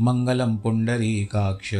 मङ्गलं 0.00 0.56
पुण्डरीकाक्ष 0.56 1.74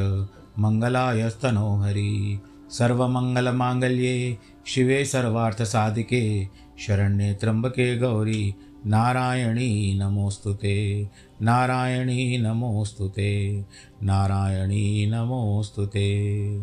मङ्गलायस्तनो 0.58 1.77
हरि 1.77 2.41
सर्वमङ्गलमाङ्गल्ये, 2.70 4.39
शिवे 4.66 5.05
सर्वार्थसाधिके 5.05 6.47
शरण्ये 6.78 7.34
त्र्यम्बके 7.34 7.98
गौरी, 7.98 8.55
नारायणी 8.86 9.98
नमोऽस्तु 9.98 10.53
ते, 10.53 11.08
नारायणी 11.43 12.38
नमोऽस्तु 12.38 13.09
ते, 13.09 13.65
नारायणी 14.03 15.06
नमोऽस्तु 15.06 15.87
ते। 15.87 16.60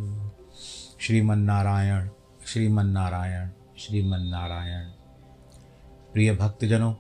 श्रीमन्नारायण 1.00 2.10
श्रीमन्नारायण 2.46 3.50
श्रीमन्नारायण। 3.78 4.86
प्रिय 6.14 6.36
भक्तजनों 6.36 6.94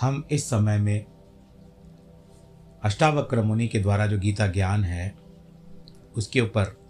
हम 0.00 0.24
इस 0.30 0.50
समय 0.50 0.78
में 0.78 1.04
अष्टावक्र 2.82 3.42
मुनि 3.42 3.68
के 3.68 3.78
द्वारा 3.78 4.06
जो 4.06 4.18
गीता 4.18 4.46
ज्ञान 4.46 4.84
है, 4.84 5.14
उसके 6.16 6.40
ऊपर 6.40 6.86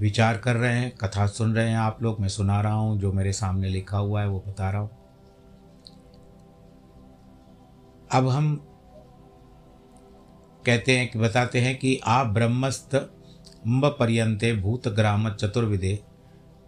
विचार 0.00 0.38
कर 0.38 0.56
रहे 0.56 0.78
हैं, 0.78 0.96
कथा 0.96 1.26
सुन 1.26 1.54
रहे 1.54 1.68
हैं 1.68 1.78
आप 1.78 2.02
लोग। 2.02 2.20
मैं 2.20 2.28
सुना 2.28 2.60
रहा 2.60 2.72
हूँ, 2.72 2.98
जो 2.98 3.12
मेरे 3.12 3.32
सामने 3.32 3.68
लिखा 3.68 3.98
हुआ 3.98 4.20
है, 4.20 4.28
वो 4.28 4.44
बता 4.48 4.70
रहा 4.70 4.80
हूँ। 4.80 4.90
अब 8.12 8.28
हम 8.28 8.56
कहते 10.66 10.98
हैं 10.98 11.10
कि, 11.10 11.18
बताते 11.18 11.60
हैं 11.60 11.78
कि 11.78 12.00
आप 12.04 12.26
ब्रह्मस्थ 12.26 12.94
अम्ब 12.94 13.96
पर्यंते 13.98 14.56
भूत 14.56 14.88
ग्राम 14.88 15.30
चतुर्विदे, 15.30 16.04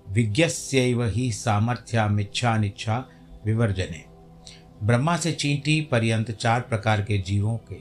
विज्ञस्यैव 0.08 1.04
ही 1.04 1.32
सामर्थ्यामिच्छा 1.32 2.58
निच्छा 2.58 3.08
विवर्जने। 3.44 4.04
ब्रह्मा 4.82 5.16
से 5.16 5.32
चींटी 5.32 5.80
पर्यंत 5.80 6.30
चार 6.30 6.60
प्रकार 6.60 7.03
के 7.03 7.19
जीवों 7.19 7.56
के 7.56 7.76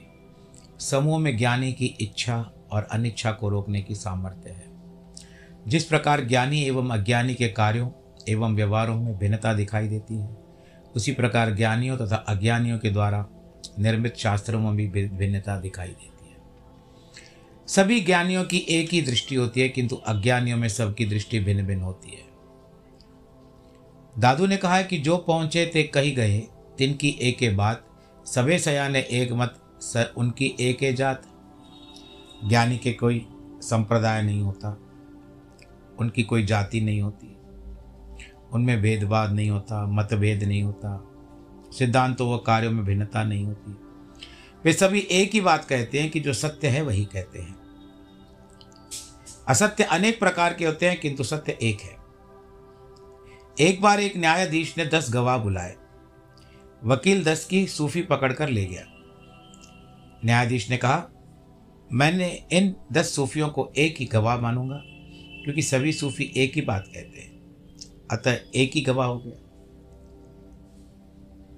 समूह 0.78 1.18
में 1.18 1.36
ज्ञानी 1.36 1.72
की 1.72 1.86
इच्छा 1.86 2.52
और 2.70 2.82
अनिच्छा 2.82 3.32
को 3.32 3.48
रोकने 3.48 3.82
की 3.82 3.94
सामर्थ्य 3.94 4.50
है। 4.50 4.64
जिस 5.68 5.84
प्रकार 5.84 6.24
ज्ञानी 6.24 6.62
एवं 6.62 6.90
अज्ञानी 6.90 7.34
के 7.34 7.48
कार्यों 7.48 7.90
एवं 8.28 8.54
व्यवहारों 8.54 9.00
में 9.00 9.18
भिन्नता 9.18 9.54
दिखाई 9.54 9.88
देती 9.88 10.14
है, 10.14 10.36
उसी 10.96 11.12
प्रकार 11.12 11.54
ज्ञानियों 11.54 11.96
तथा 11.96 12.16
अज्ञानियों 12.16 12.78
के 12.78 12.90
द्वारा 12.90 13.26
निर्मित 13.78 14.16
शास्त्रों 14.16 14.60
में 14.60 14.90
भी 14.90 15.08
भिन्नता 15.08 15.60
दिखाई 15.60 15.88
देती 15.88 16.30
है। 16.30 16.36
सभी 17.66 18.00
ज्ञानियों 18.00 18.44
की 18.44 18.58
एक 18.58 18.90
ही 18.90 19.02
दृष्टि 19.02 19.34
होती 19.34 19.60
है, 19.60 19.68
किंतु 19.68 19.96
अज्ञानियों 19.96 20.56
में 20.56 20.68
सबकी 20.68 21.06
दृष्टि 21.06 21.40
भिन्न 21.40 21.66
भिन्न 21.66 21.82
होती 21.82 22.10
है। 22.10 22.31
दादू 24.18 24.46
ने 24.46 24.56
कहा 24.56 24.82
कि 24.82 24.98
जो 24.98 25.16
पहुँचे 25.16 25.72
थे 25.74 25.82
कही 25.82 26.10
गए, 26.10 26.38
तिनकी 26.78 27.08
एक 27.08 27.56
बात। 27.56 27.86
सभे 28.26 28.58
सयाने 28.58 29.00
एक 29.00 29.32
मत 29.32 29.60
सर 29.80 30.12
उनकी 30.16 30.56
एक 30.60 30.94
जात। 30.94 31.22
ज्ञानी 32.48 32.78
के 32.78 32.92
कोई 32.92 33.26
संप्रदाय 33.60 34.22
नहीं 34.22 34.40
होता। 34.40 34.78
उनकी 36.00 36.22
कोई 36.22 36.44
जाति 36.44 36.80
नहीं 36.80 37.00
होती। 37.00 37.36
उनमें 38.52 38.82
भेदभाव 38.82 39.34
नहीं 39.34 39.50
होता, 39.50 39.86
मतभेद 39.86 40.42
नहीं 40.42 40.62
होता। 40.62 41.08
सिद्धांतों 41.78 42.34
व 42.34 42.38
कार्यों 42.38 42.72
में 42.72 42.84
भिन्नता 42.84 43.24
नहीं 43.24 43.44
होती। 43.44 43.72
वे 44.64 44.72
सभी 44.72 45.00
एक 45.00 45.30
ही 45.32 45.40
बात 45.40 45.64
कहते 45.64 46.00
हैं 46.00 46.10
कि 46.10 46.20
जो 46.20 46.32
सत्य 46.32 46.68
है, 46.68 46.82
वही 46.82 47.04
कहते 47.04 47.38
हैं। 47.38 47.54
असत्य 49.48 49.84
अनेक 49.84 50.20
प्रकार 50.20 50.54
के 50.54 50.66
होते 50.66 50.88
हैं, 50.88 51.00
किंतु 51.00 51.24
सत्य 51.24 51.58
एक 51.62 51.80
है। 51.80 52.01
एक 53.60 53.82
बार 53.82 54.00
एक 54.00 54.16
न्यायाधीश 54.16 54.78
ने 54.78 54.86
दस 54.86 55.12
गवाह 55.12 55.38
बुलाए। 55.38 55.76
वकील 56.84 57.24
दस 57.24 57.44
की 57.44 57.66
सूफी 57.66 58.02
पकड़कर 58.02 58.48
ले 58.48 58.64
गया। 58.64 58.84
न्यायाधीश 60.24 60.70
ने 60.70 60.76
कहा, 60.76 61.08
मैंने 61.92 62.46
इन 62.52 62.74
दस 62.92 63.16
सूफियों 63.16 63.48
को 63.48 63.72
एक 63.76 63.96
ही 63.98 64.06
गवाह 64.06 64.36
मानूँगा, 64.36 64.82
क्योंकि 65.44 65.62
सभी 65.62 65.92
सूफी 65.92 66.32
एक 66.36 66.54
ही 66.54 66.60
बात 66.60 66.84
कहते 66.86 67.20
हैं। 67.20 67.32
अतः 68.10 68.38
एक 68.54 68.70
ही 68.74 68.80
गवाह 68.80 69.06
हो 69.06 69.18
गया। 69.18 69.34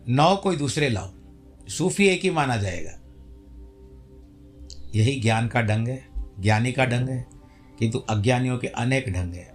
नौ 0.09 0.37
कोई 0.37 0.57
दूसरे 0.57 0.89
लाओ, 0.89 1.11
सूफी 1.69 2.07
एक 2.07 2.21
ही 2.23 2.31
माना 2.31 2.57
जाएगा। 2.57 3.01
यही 4.95 5.21
ज्ञान 5.21 5.49
का 5.49 5.63
ढंग 5.63 5.89
है, 5.89 6.09
ज्ञानी 6.41 6.73
का 6.73 6.85
ढंग 6.85 7.09
है, 7.09 7.27
किंतु 7.79 7.99
अज्ञानियों 7.99 8.59
के 8.59 8.67
अनेक 8.67 9.09
ढंग 9.09 9.35
हैं। 9.35 9.55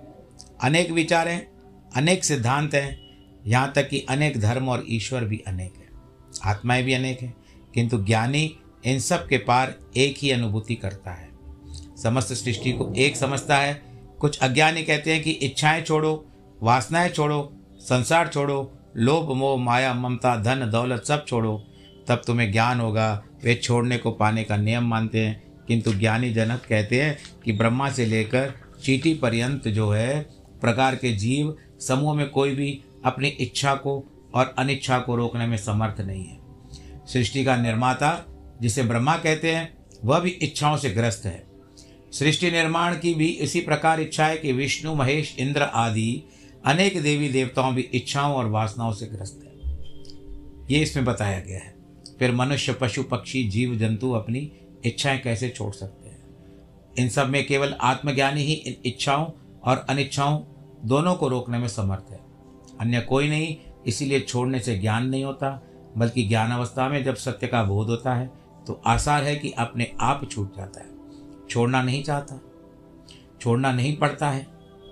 अनेक 0.62 0.92
विचार 0.92 1.28
हैं 1.28 1.59
अनेक 1.96 2.24
सिद्धांत 2.24 2.74
हैं। 2.74 3.10
यहाँ 3.48 3.72
तक 3.72 3.90
कि 3.90 4.06
अनेक 4.10 4.40
धर्म 4.40 4.70
और 4.70 4.86
ईश्वर 4.90 5.24
भी 5.24 5.44
अनेक 5.48 5.74
हैं। 5.78 5.90
आत्माएँ 6.46 6.84
भी 6.84 6.94
अनेक 6.94 7.22
हैं, 7.22 7.38
किंतु 7.74 8.04
ज्ञानी 8.04 8.56
इन 8.86 9.00
सब 9.00 9.28
के 9.28 9.38
पार 9.38 9.76
एक 9.98 10.16
ही 10.18 10.32
अनुभूति 10.32 10.76
करता 10.76 11.12
है। 11.12 11.30
समस्त 12.04 12.34
सृष्टि 12.34 12.72
को 12.72 12.94
एक 12.98 13.18
समझता 13.18 13.58
है। 13.58 13.82
कुछ 14.20 14.40
अज्ञानी 14.40 14.84
कहते 14.84 15.14
हैं 15.14 15.24
कि 15.24 15.32
इच्छाएँ 15.32 15.82
छोड़ो, 15.82 16.26
वासनाएँ 16.64 17.10
छोड़ो, 17.10 17.58
संसार 17.80 18.28
छोड़ो, 18.28 18.80
लोभ, 18.98 19.32
मोह, 19.32 19.60
माया, 19.60 19.94
ममता, 19.94 20.36
धन, 20.36 20.72
दौलत 20.72 21.04
सब 21.04 21.26
छोड़ो। 21.26 21.66
तब 22.08 22.22
तुम्हें 22.28 22.52
ज्ञान 22.52 22.80
होगा। 22.80 23.24
वे 23.44 23.56
छोड़ने 23.56 23.98
को 23.98 24.12
पाने 24.12 24.44
का 24.44 24.58
नियम 24.58 24.84
मानते 24.84 25.20
हैं। 25.20 25.50
किंतु 25.68 25.94
ज्ञानी 25.94 26.34
जनक 26.34 26.62
कहते 26.70 27.02
हैं 27.02 27.18
कि 27.46 27.52
ब्रह्मा 27.52 27.90
से 27.90 28.06
लेकर 28.06 28.54
चीटी 28.84 29.14
पर्यंत 29.14 29.68
जो 29.68 29.90
है, 29.90 30.20
प्रकार 30.62 30.96
के 30.96 31.14
जीव 31.14 31.58
समूह 31.80 32.14
में 32.14 32.30
कोई 32.30 32.56
भी 32.56 32.82
अपनी 33.06 33.28
इच्छा 33.28 33.76
को 33.76 34.12
और 34.34 34.56
अनिच्छा 34.58 35.00
को 35.00 35.16
रोकने 35.16 35.48
में 35.48 35.58
समर्थ 35.58 36.02
नहीं 36.02 36.26
है। 36.26 36.40
सृष्टि 37.08 37.44
का 37.44 37.58
निर्माता, 37.58 38.26
जिसे 38.62 38.84
ब्रह्मा 38.84 39.18
कहते 39.18 39.56
हैं, 39.56 39.78
वह 40.06 40.20
भी 40.20 40.30
इच्छाओं 40.30 40.78
से 40.78 40.90
ग्रस्त 40.90 41.26
है। 41.26 41.48
सृष्टि 42.14 42.52
निर्माण 42.52 43.00
की 43.00 43.14
भी 43.14 43.28
इसी 43.28 43.62
प्रकार 43.62 44.00
इच्छा 44.00 44.26
है 44.26 44.38
कि 44.38 44.52
विष्णु, 44.52 44.96
महेश, 44.96 45.36
इंद्र 45.40 45.62
आदि 45.62 46.24
अनेक 46.66 47.02
देवी 47.02 47.30
देवताओं 47.30 47.76
भी 47.76 47.82
इच्छाओं 47.82 48.36
और 48.36 48.48
वासनाओं 48.48 48.94
से 48.94 49.06
ग्रस्त 49.06 49.42
है। 49.44 49.50
ये 50.72 50.84
इसमें 50.84 51.06
बताया 51.06 51.40
गया 51.40 51.60
है। 51.60 51.76
फिर 52.20 52.32
मनुष्य, 52.32 52.74
पशु, 52.74 53.04
पक्षी, 53.04 53.44
जीव, 53.44 53.76
जंतु 53.76 54.12
अपनी 54.12 54.52
इच्छाएँ 54.86 55.20
कैसे 55.20 55.50
छोड़ 55.50 55.74
सकते 55.74 56.10
हैं? 56.10 56.24
इन 57.00 57.10
सब 57.10 57.30
में 57.30 57.48
केवल 57.48 57.76
आत्मज्ञानी 57.82 58.42
ही 58.42 58.54
इन 58.54 58.76
इच्छाओं 58.86 59.32
और 59.64 59.86
अनिच्छाओं 59.90 60.44
दोनों 60.86 61.16
को 61.16 61.28
रोकने 61.28 61.58
में 61.58 61.68
समर्थ 61.68 62.12
है। 62.12 62.20
अन्य 62.82 63.02
कोई 63.02 63.30
नहीं, 63.30 63.58
इसीलिए 63.88 64.20
छोड़ने 64.20 64.60
से 64.60 64.78
ज्ञान 64.78 65.08
नहीं 65.08 65.24
होता, 65.24 65.62
बल्कि 65.98 66.28
ज्ञान 66.28 66.52
अवस्था 66.52 66.90
में 66.90 67.04
जब 67.04 67.16
सत्य 67.16 67.48
का 67.48 67.64
बोध 67.64 67.88
होता 67.88 68.14
है 68.14 68.28
तो 68.68 68.82
आसार 68.86 69.24
है 69.24 69.36
कि 69.36 69.52
अपने 69.52 69.92
आप 70.00 70.30
छूट 70.32 70.56
जाता 70.58 70.80
है। 70.80 70.90
छोड़ना 71.50 71.82
नहीं 71.82 72.04
चाहता, 72.04 72.42
छोड़ना 73.42 73.72
नहीं 73.72 73.98
पड़ता 73.98 74.30
है। 74.30 74.48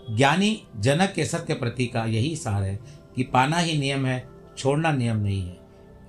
ज्ञानी 0.10 0.63
जनक 0.75 1.12
के 1.12 1.25
सत्य 1.25 1.54
प्रति 1.54 1.86
का 1.86 2.06
यही 2.06 2.36
सार 2.36 2.63
है 2.63 2.80
कि 3.16 3.24
पाना 3.24 3.57
ही 3.57 3.78
नियम 3.78 4.06
है, 4.06 4.28
छोड़ना 4.57 4.92
नियम 4.92 5.18
नहीं 5.18 5.42
है। 5.42 5.57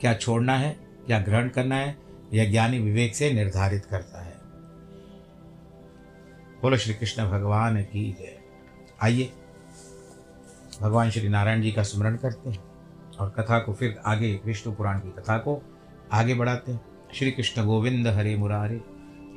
क्या 0.00 0.14
छोड़ना 0.14 0.56
है, 0.56 0.78
या 1.10 1.18
ग्रहण 1.20 1.48
करना 1.48 1.76
है 1.76 1.98
यह 2.32 2.50
ज्ञानी 2.50 2.78
विवेक 2.78 3.16
से 3.16 3.32
निर्धारित 3.32 3.84
करता 3.86 4.22
है। 4.22 4.36
बोलो 6.62 6.76
श्री 6.76 6.94
कृष्ण, 6.94 7.30
भगवान 7.30 7.82
की 7.82 8.12
जय। 8.12 8.38
आइए। 9.02 9.32
भगवान 10.80 11.10
श्री 11.10 11.28
नारायण 11.28 11.62
जी 11.62 11.72
का 11.72 11.82
स्मरण 11.82 12.16
करते 12.16 12.50
हैं 12.50 12.58
और 13.20 13.30
कथा 13.30 13.58
को 13.58 13.72
फिर 13.72 13.96
आगे 14.06 14.40
विष्णु 14.44 14.72
पुराण 14.74 14.98
की 14.98 15.10
कथा 15.10 15.38
को 15.38 15.60
आगे 16.12 16.34
बढ़ाते 16.34 16.72
हैं। 16.72 16.80
श्री 17.14 17.30
कृष्ण 17.30 17.64
गोविंद 17.64 18.06
हरे 18.06 18.36
मुरारे, 18.36 18.80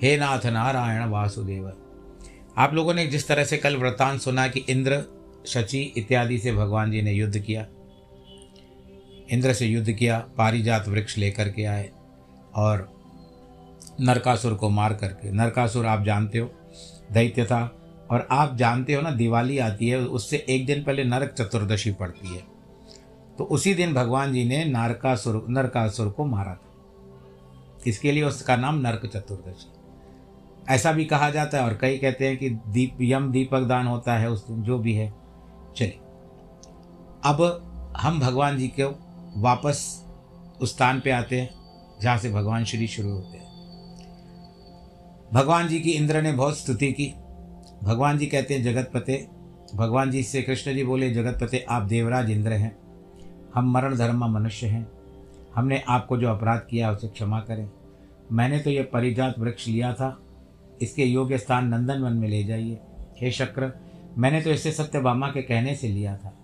हे 0.03 0.17
नाथ 0.17 0.45
नारायण 0.45 1.09
वासुदेव। 1.09 1.71
आप 2.57 2.73
लोगों 2.73 2.93
ने 2.93 3.05
जिस 3.07 3.27
तरह 3.27 3.43
से 3.43 3.57
कल 3.57 3.75
वृतांत 3.75 4.21
सुना 4.21 4.47
कि 4.47 4.59
इंद्र, 4.59 5.03
शची 5.45 5.81
इत्यादि 5.97 6.37
से 6.37 6.51
भगवान 6.51 6.91
जी 6.91 7.01
ने 7.01 7.11
युद्ध 7.11 7.39
किया, 7.39 7.65
इंद्र 9.31 9.53
से 9.53 9.65
युद्ध 9.65 9.91
किया, 9.91 10.19
पारिजात 10.37 10.87
वृक्ष 10.87 11.17
लेकर 11.17 11.49
के 11.49 11.63
आए 11.63 11.89
और 12.55 12.89
नरकासुर 14.01 14.53
को 14.53 14.69
मार 14.69 14.93
करके, 14.93 15.31
नरकासुर 15.31 15.85
आप 15.85 16.03
जानते 16.03 16.39
हो, 16.39 16.51
दैत्य 17.11 17.45
था 17.45 17.65
और 18.11 18.27
आप 18.31 18.55
जानते 18.55 18.93
हो 18.93 19.01
ना, 19.01 19.11
दिवाली 19.11 19.57
आती 19.57 19.87
है, 19.87 19.99
उससे 19.99 20.45
एक 20.49 20.65
दिन 20.65 20.83
पहले 20.83 21.03
नरक 21.03 21.33
चतुर्दशी 21.33 21.91
पड़ती 21.91 22.35
है। 22.35 22.43
तो 23.37 23.43
उसी 23.43 23.73
दिन 23.73 23.93
भगवान 23.93 24.33
जी 24.33 24.45
ने 24.45 24.65
नारकासुर, 24.65 25.45
नरकासुर 25.49 26.09
को 26.09 26.25
मारा 26.25 26.53
था। 26.53 26.67
इसके 27.87 28.11
लिए? 28.11 28.23
उसका 28.23 28.55
नाम 28.55 28.75
नरक 28.75 29.05
चतुर्दशी। 29.05 29.71
ऐसा 30.69 30.91
भी 30.91 31.05
कहा 31.05 31.29
जाता 31.29 31.57
है 31.57 31.63
और 31.63 31.77
कई 31.81 31.97
कहते 31.97 32.27
हैं 32.27 32.37
कि 32.37 32.49
दीप, 32.49 32.97
यम 33.01 33.31
दीपक 33.31 33.61
दान 33.61 33.87
होता 33.87 34.17
है, 34.17 34.29
उस 34.29 34.47
दिन 34.47 34.63
जो 34.63 34.79
भी 34.79 34.93
है। 34.93 35.13
चलिए, 35.77 35.99
अब 37.23 37.67
हम 37.97 38.19
भगवान 38.19 38.57
जी 38.57 38.67
के 38.67 38.83
वापस 39.41 40.05
उस 40.61 40.75
स्थान 40.75 40.99
पे 40.99 41.11
आते 41.11 41.41
हैं, 41.41 41.49
जहाँ 42.01 42.17
से 42.17 42.31
भगवान 42.31 42.65
श्री 42.65 42.87
शुरू 42.87 43.11
होते 43.11 43.37
हैं। 43.37 43.51
भगवान 45.33 45.67
जी 45.67 45.79
की 45.79 45.91
इंद्र 45.91 46.21
ने 46.21 46.31
बहुत 46.31 46.57
स्तुति 46.57 46.91
की। 46.91 47.15
भगवान 47.83 48.17
जी 48.17 48.25
कहते 48.25 48.53
हैं, 48.53 48.63
जगत 48.63 48.91
पते। 48.93 49.27
भगवान 49.75 50.11
जी 50.11 50.23
से 50.23 50.41
कृष्ण 50.41 50.73
जी 50.73 50.83
बोले, 50.83 51.11
जगत 51.11 51.41
पते, 51.41 51.65
आप 51.69 51.81
देवराज 51.81 52.29
इंद्र 52.29 52.51
हैं। 52.51 52.77
हम 53.55 53.71
मरण 53.71 53.95
धर्म 53.95 54.25
मनुष्य 54.25 54.67
हैं। 54.67 54.91
हमने 55.55 55.83
आपको 55.87 56.17
जो 56.17 56.29
अपराध 56.29 56.59
किया, 56.69 56.91
उसे 56.91 57.07
क्षमा 57.07 57.39
करें। 57.39 57.71
मैंने 58.31 58.59
तो 58.59 58.69
ये 58.69 58.83
परिजात 58.83 59.39
वृक्ष 59.39 59.67
लिया 59.67 59.93
था। 59.93 60.23
इसके 60.81 61.03
योग्य 61.03 61.37
स्थान 61.37 61.67
नंदन 61.67 62.01
वन 62.01 62.13
में 62.13 62.27
ले 62.27 62.43
जाइए। 62.43 62.79
हे 63.21 63.31
शक्र, 63.31 63.79
मैंने 64.17 64.41
तो 64.41 64.49
इसे 64.49 64.71
सत्यभामा 64.71 65.27
के 65.27 65.41
कहने 65.41 65.75
से 65.75 65.87
लिया 65.87 66.17
था। 66.17 66.37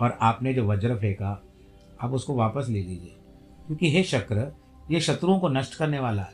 और 0.00 0.18
आपने 0.22 0.54
जो 0.54 0.66
वज्र 0.66 0.98
फेंका, 0.98 1.42
आप 2.00 2.10
उसको 2.10 2.34
वापस 2.34 2.66
ले 2.68 2.82
लीजिए। 2.82 3.16
क्योंकि 3.66 3.90
हे 3.90 4.02
शक्र, 4.02 4.56
ये 4.90 5.00
शत्रुओं 5.00 5.38
को 5.38 5.48
नष्ट 5.48 5.74
करने 5.74 5.98
वाला 5.98 6.22
है। 6.22 6.32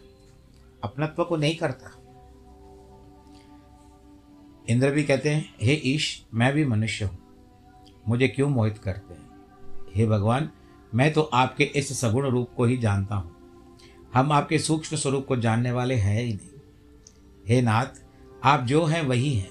अपनत्व 0.84 1.24
को 1.24 1.36
नहीं 1.36 1.56
करता। 1.56 2.03
इंद्र 4.70 4.90
भी 4.90 5.04
कहते 5.04 5.30
हैं, 5.30 5.54
हे 5.62 5.72
ईश, 5.72 6.24
मैं 6.34 6.52
भी 6.52 6.64
मनुष्य 6.64 7.04
हूँ। 7.04 7.18
मुझे 8.08 8.28
क्यों 8.28 8.48
मोहित 8.48 8.78
करते 8.78 9.14
हैं? 9.14 9.28
हे 9.94 10.06
भगवान, 10.06 10.50
मैं 10.94 11.12
तो 11.12 11.22
आपके 11.22 11.64
इस 11.64 12.00
सगुण 12.00 12.26
रूप 12.26 12.50
को 12.56 12.64
ही 12.64 12.76
जानता 12.76 13.14
हूँ। 13.14 13.34
हम 14.14 14.32
आपके 14.32 14.58
सूक्ष्म 14.58 14.96
स्वरूप 14.96 15.26
को 15.26 15.36
जानने 15.36 15.72
वाले 15.72 15.94
हैं 15.94 16.22
ही 16.22 16.32
नहीं। 16.32 16.60
हे 17.48 17.62
नाथ, 17.62 17.86
आप 18.44 18.64
जो 18.64 18.84
हैं 18.84 19.02
वही 19.02 19.34
हैं। 19.34 19.50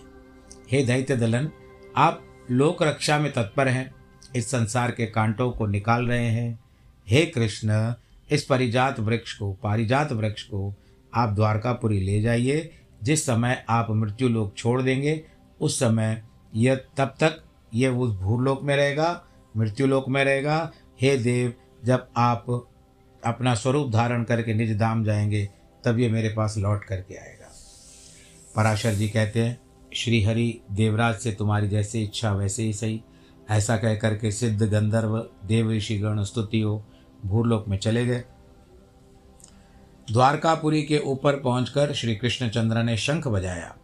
हे 0.71 0.83
दैत्य 0.83 1.15
दलन, 1.15 1.51
आप 1.95 2.23
लोक 2.51 2.83
रक्षा 2.83 3.19
में 3.19 3.33
तत्पर 3.33 3.67
हैं, 3.67 3.95
इस 4.35 4.47
संसार 4.47 4.91
के 4.91 5.05
कांटों 5.05 5.51
को 5.51 5.65
निकाल 5.65 6.05
रहे 6.05 6.27
हैं। 6.27 6.59
हे 7.07 7.25
कृष्ण, 7.25 7.93
इस 8.31 8.43
परिजात 8.43 8.99
वृक्ष 8.99 9.33
को, 9.33 9.53
पारिजात 9.53 10.11
वृक्ष 10.11 10.43
को 10.43 10.75
आप 11.13 11.29
द्वारकापुरी 11.29 11.99
ले 11.99 12.21
जाइए 12.21 12.79
जिस 13.03 13.25
समय 13.25 13.65
आप 13.69 13.87
मृत्यु 13.89 14.29
लोक 14.29 14.53
छोड़ 14.57 14.81
देंगे, 14.81 15.25
उस 15.61 15.79
समय 15.79 16.23
यह 16.55 16.75
तब 16.75 17.15
तक 17.19 17.43
यह 17.73 17.89
उस 17.89 18.15
भूलोक 18.15 18.63
में 18.63 18.75
रहेगा, 18.75 19.23
मृत्यु 19.57 19.87
लोक 19.87 20.09
में 20.09 20.25
रहेगा। 20.25 20.71
हे 21.01 21.17
देव, 21.17 21.53
जब 21.85 22.07
आप 22.17 22.67
अपना 23.25 23.55
स्वरूप 23.55 23.91
धारण 23.91 24.23
करके 24.23 24.53
निज 24.53 24.79
धाम 24.79 25.03
जाएँगे, 25.03 25.49
तब 25.85 25.99
ये 25.99 26.09
मेरे 26.09 26.29
पास 26.29 26.57
लौट 26.57 26.83
करके 26.83 27.15
आएगा। 27.15 27.51
पराशर 28.55 28.93
जी 28.93 29.09
कहते 29.09 29.39
हैं, 29.39 29.61
श्री 29.93 30.23
हरि, 30.23 30.59
देवराज 30.71 31.15
से 31.15 31.31
तुम्हारी 31.31 31.67
जैसे 31.67 32.01
इच्छा 32.01 32.33
वैसे 32.33 32.63
ही 32.63 32.73
सही। 32.73 33.01
ऐसा 33.49 33.77
कह 33.77 33.95
करके 33.95 34.31
सिद्ध 34.31 34.63
गंधर्व, 34.63 35.27
देव 35.45 35.71
ऋषिगण 35.71 36.23
स्तुति 36.23 36.61
हो, 36.61 36.85
भूलोक 37.25 37.67
में 37.67 37.77
चले 37.77 38.05
गए। 38.05 38.23
द्वारकापुरी 40.11 40.83
के 40.83 40.99
ऊपर 40.99 41.39
पहुंचकर 41.39 41.93
श्री 41.93 42.15
कृष्णचंद्र 42.15 42.83
ने 42.83 42.97
शंख 42.97 43.27
बजाया, 43.27 43.75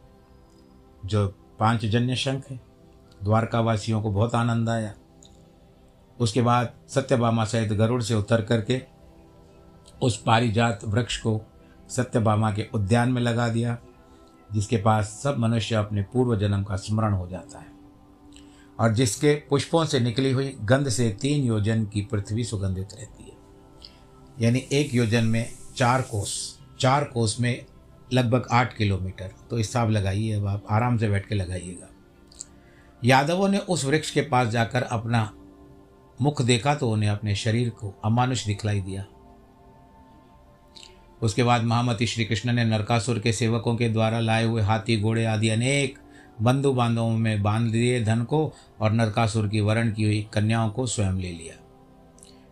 जो 1.05 1.27
पाँच 1.59 1.85
जन्य 1.85 2.15
शंख 2.15 2.49
है। 2.49 2.59
द्वारकावासियों 3.23 4.01
को 4.01 4.11
बहुत 4.11 4.35
आनंद 4.35 4.69
आया। 4.69 4.93
उसके 6.19 6.41
बाद 6.41 6.73
सत्यभामा 6.87 7.45
सहित 7.45 7.73
गरुड़ 7.73 8.01
से 8.01 8.15
उतर 8.15 8.41
करके 8.41 8.81
उस 10.01 10.23
पारिजात 10.23 10.79
वृक्ष 10.83 11.17
को 11.17 11.41
सत्यभामा 11.89 12.51
के 12.51 12.67
उद्यान 12.73 13.11
में 13.11 13.21
लगा 13.21 13.49
दिया, 13.49 13.77
जिसके 14.53 14.77
पास 14.77 15.05
सब 15.23 15.37
मनुष्य 15.37 15.75
अपने 15.75 16.01
पूर्व 16.01 16.35
जन्म 16.35 16.63
का 16.63 16.75
स्मरण 16.75 17.13
हो 17.13 17.27
जाता 17.27 17.59
है। 17.59 17.71
और 18.79 18.93
जिसके 18.93 19.35
पुष्पों 19.35 19.85
से 19.85 19.99
निकली 19.99 20.31
हुई 20.31 20.57
गंध 20.61 20.89
से 20.89 21.17
तीन 21.21 21.43
योजन 21.43 21.85
की 21.85 22.01
पृथ्वी 22.01 22.43
सुगंधित 22.43 22.89
रहती 22.93 23.23
है। 23.23 23.37
यानी 24.41 24.59
एक 24.71 24.95
योजन 24.95 25.23
में 25.23 25.58
चार 25.79 26.01
कोस 26.01 26.59
चार 26.79 27.03
कोस 27.03 27.39
में 27.39 27.65
लगभग 28.13 28.47
आठ 28.51 28.75
किलोमीटर। 28.77 29.31
तो 29.49 29.57
हिसाब 29.57 29.89
लगाइए, 29.89 30.31
अब 30.33 30.47
आप 30.47 30.63
आराम 30.69 30.97
से 30.97 31.09
बैठ 31.09 31.27
के 31.27 31.35
लगाइएगा। 31.35 31.89
यादवों 33.05 33.49
ने 33.49 33.57
उस 33.57 33.85
वृक्ष 33.85 34.11
के 34.11 34.21
पास 34.21 34.47
जाकर 34.47 34.81
अपना 34.81 35.31
मुख 36.21 36.41
देखा 36.41 36.75
तो 36.75 36.89
उन्हें 36.91 37.09
अपने 37.09 37.35
शरीर 37.35 37.69
को 37.69 37.93
अमानुष 38.05 38.45
दिखलाई 38.45 38.81
दिया। 38.81 39.05
उसके 41.21 41.43
बाद 41.43 41.63
महामती 41.63 42.07
श्री 42.07 42.25
कृष्ण 42.25 42.53
ने 42.53 42.65
नरकासुर 42.65 43.19
के 43.19 43.33
सेवकों 43.33 43.75
के 43.75 43.89
द्वारा 43.89 44.19
लाए 44.19 44.45
हुए 44.45 44.61
हाथी, 44.61 45.01
घोड़े 45.01 45.25
आदि 45.25 45.49
अनेक 45.49 45.99
बंधु 46.41 46.73
बांधवों 46.73 47.17
में 47.17 47.43
बाँध 47.43 47.71
दिए 47.71 48.03
धन 48.03 48.23
को 48.23 48.53
और 48.79 48.91
नरकासुर 48.91 49.47
की 49.47 49.61
वरण 49.61 49.91
की 49.91 50.03
हुई 50.03 50.27
कन्याओं 50.33 50.69
को 50.69 50.87
स्वयं 50.87 51.13
ले 51.13 51.31
लिया। 51.31 51.58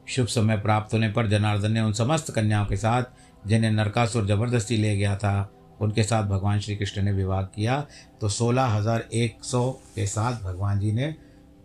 शुभ 0.07 0.27
समय 0.27 0.57
प्राप्त 0.57 0.93
होने 0.93 1.09
पर 1.09 1.27
जनार्दन 1.27 1.71
ने 1.71 1.81
उन 1.81 1.93
समस्त 1.93 2.31
कन्याओं 2.31 2.65
के 2.65 2.77
साथ, 2.77 3.03
जिन्हें 3.47 3.71
नरकासुर 3.71 4.25
ज़बरदस्ती 4.27 4.77
ले 4.77 4.95
गया 4.97 5.15
था, 5.17 5.49
उनके 5.81 6.03
साथ 6.03 6.23
भगवान 6.23 6.59
श्री 6.59 6.75
कृष्ण 6.75 7.01
ने 7.01 7.11
विवाह 7.11 7.41
किया। 7.45 7.85
तो 8.21 8.29
सोलह 8.29 8.65
हज़ार 8.67 9.03
एक 9.13 9.43
सौ 9.43 9.69
के 9.95 10.05
साथ 10.07 10.41
भगवान 10.43 10.79
जी 10.79 10.91
ने 10.91 11.13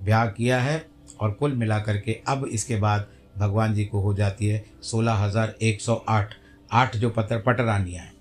ब्याह 0.02 0.26
किया 0.28 0.60
है 0.60 0.84
और 1.20 1.30
कुल 1.30 1.52
मिलाकर 1.52 1.96
के 1.96 2.18
अब 2.28 2.44
इसके 2.46 2.76
बाद 2.76 3.06
भगवान 3.38 3.74
जी 3.74 3.84
को 3.84 4.00
हो 4.00 4.14
जाती 4.14 4.46
है 4.46 4.64
सोलह 4.82 5.12
हज़ार 5.14 5.54
एक 5.62 5.80
सौ 5.80 5.94
आठ। 6.08 6.34
आठ 6.70 6.96
जो 6.96 7.10
पत्र 7.10 7.38
पटरानियाँ 7.38 8.04
हैं। 8.04 8.12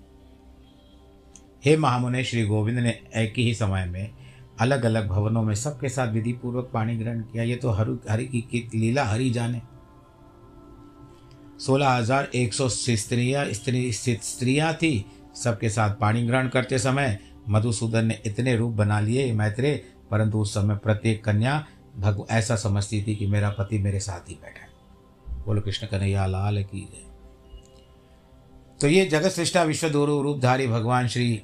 हे 1.64 1.76
महामुने, 1.76 2.22
श्री 2.24 2.44
गोविंद 2.46 2.78
ने 2.78 2.98
एक 3.16 3.34
ही 3.36 3.54
समय 3.54 3.84
में 3.86 4.10
अलग 4.60 4.84
अलग 4.84 5.08
भवनों 5.08 5.42
में 5.42 5.54
सबके 5.54 5.88
साथ 5.88 6.12
विधि 6.12 6.32
पूर्वक 6.32 6.70
पानी 6.74 6.96
ग्रहण 6.96 7.20
किया। 7.22 7.42
ये 7.42 7.56
तो 7.56 7.70
हरु, 7.70 7.96
हरि 8.10 8.24
की 8.26 8.68
लीला, 8.74 9.04
हरि 9.04 9.30
जाने। 9.30 9.60
सोलह 11.62 11.88
हज़ार 11.88 12.28
एक 12.34 12.54
सौ 12.54 12.68
स्त्रियाँ 12.68 13.44
स्त्री 13.52 13.92
स्त्रियाँ 13.92 14.72
थी। 14.74 15.04
सबके 15.34 15.68
साथ 15.68 15.94
पाणी 15.96 16.22
ग्रहण 16.26 16.48
करते 16.48 16.78
समय 16.78 17.18
मधुसूदन 17.48 18.06
ने 18.06 18.18
इतने 18.26 18.56
रूप 18.56 18.72
बना 18.74 18.98
लिए 19.00 19.32
मैत्रे, 19.32 19.74
परंतु 20.10 20.38
उस 20.38 20.54
समय 20.54 20.76
प्रत्येक 20.78 21.24
कन्या 21.24 21.64
भग 21.96 22.24
ऐसा 22.30 22.56
समझती 22.56 23.02
थी 23.02 23.14
कि 23.16 23.26
मेरा 23.26 23.50
पति 23.50 23.78
मेरे 23.78 24.00
साथ 24.00 24.28
ही 24.28 24.34
बैठा 24.34 24.60
है। 24.60 24.70
बोलो, 25.44 25.60
कृष्ण 25.60 25.86
कन्हैया, 25.86 26.26
लाल 26.26 26.62
की 26.64 26.80
जय। 26.82 27.10
तो 28.80 28.88
ये 28.88 29.04
जगत 29.06 29.30
सृष्टा 29.30 29.62
विश्व 29.64 29.88
रूपधारी 29.88 30.66
भगवान 30.66 31.08
श्री 31.08 31.42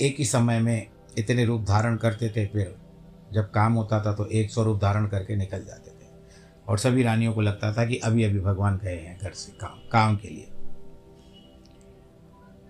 एक 0.00 0.16
ही 0.18 0.24
समय 0.26 0.60
में 0.60 0.86
इतने 1.18 1.44
रूप 1.44 1.62
धारण 1.64 1.96
करते 1.96 2.28
थे, 2.28 2.46
फिर 2.46 2.74
जब 3.32 3.50
काम 3.50 3.72
होता 3.74 4.04
था 4.04 4.12
तो 4.12 4.26
एक 4.26 4.50
सौ 4.50 4.62
रूप 4.64 4.80
धारण 4.80 5.06
करके 5.08 5.36
निकल 5.36 5.64
जाते 5.64 5.90
थे। 5.90 5.97
और 6.68 6.78
सभी 6.78 7.02
रानियों 7.02 7.32
को 7.32 7.40
लगता 7.40 7.72
था 7.72 7.84
कि 7.84 7.96
अभी 7.96 8.24
अभी 8.24 8.40
भगवान 8.40 8.78
गए 8.78 8.96
हैं 8.96 9.18
घर 9.22 9.30
से, 9.30 9.52
काम 9.52 9.78
काम 9.92 10.16
के 10.16 10.28
लिए। 10.28 10.48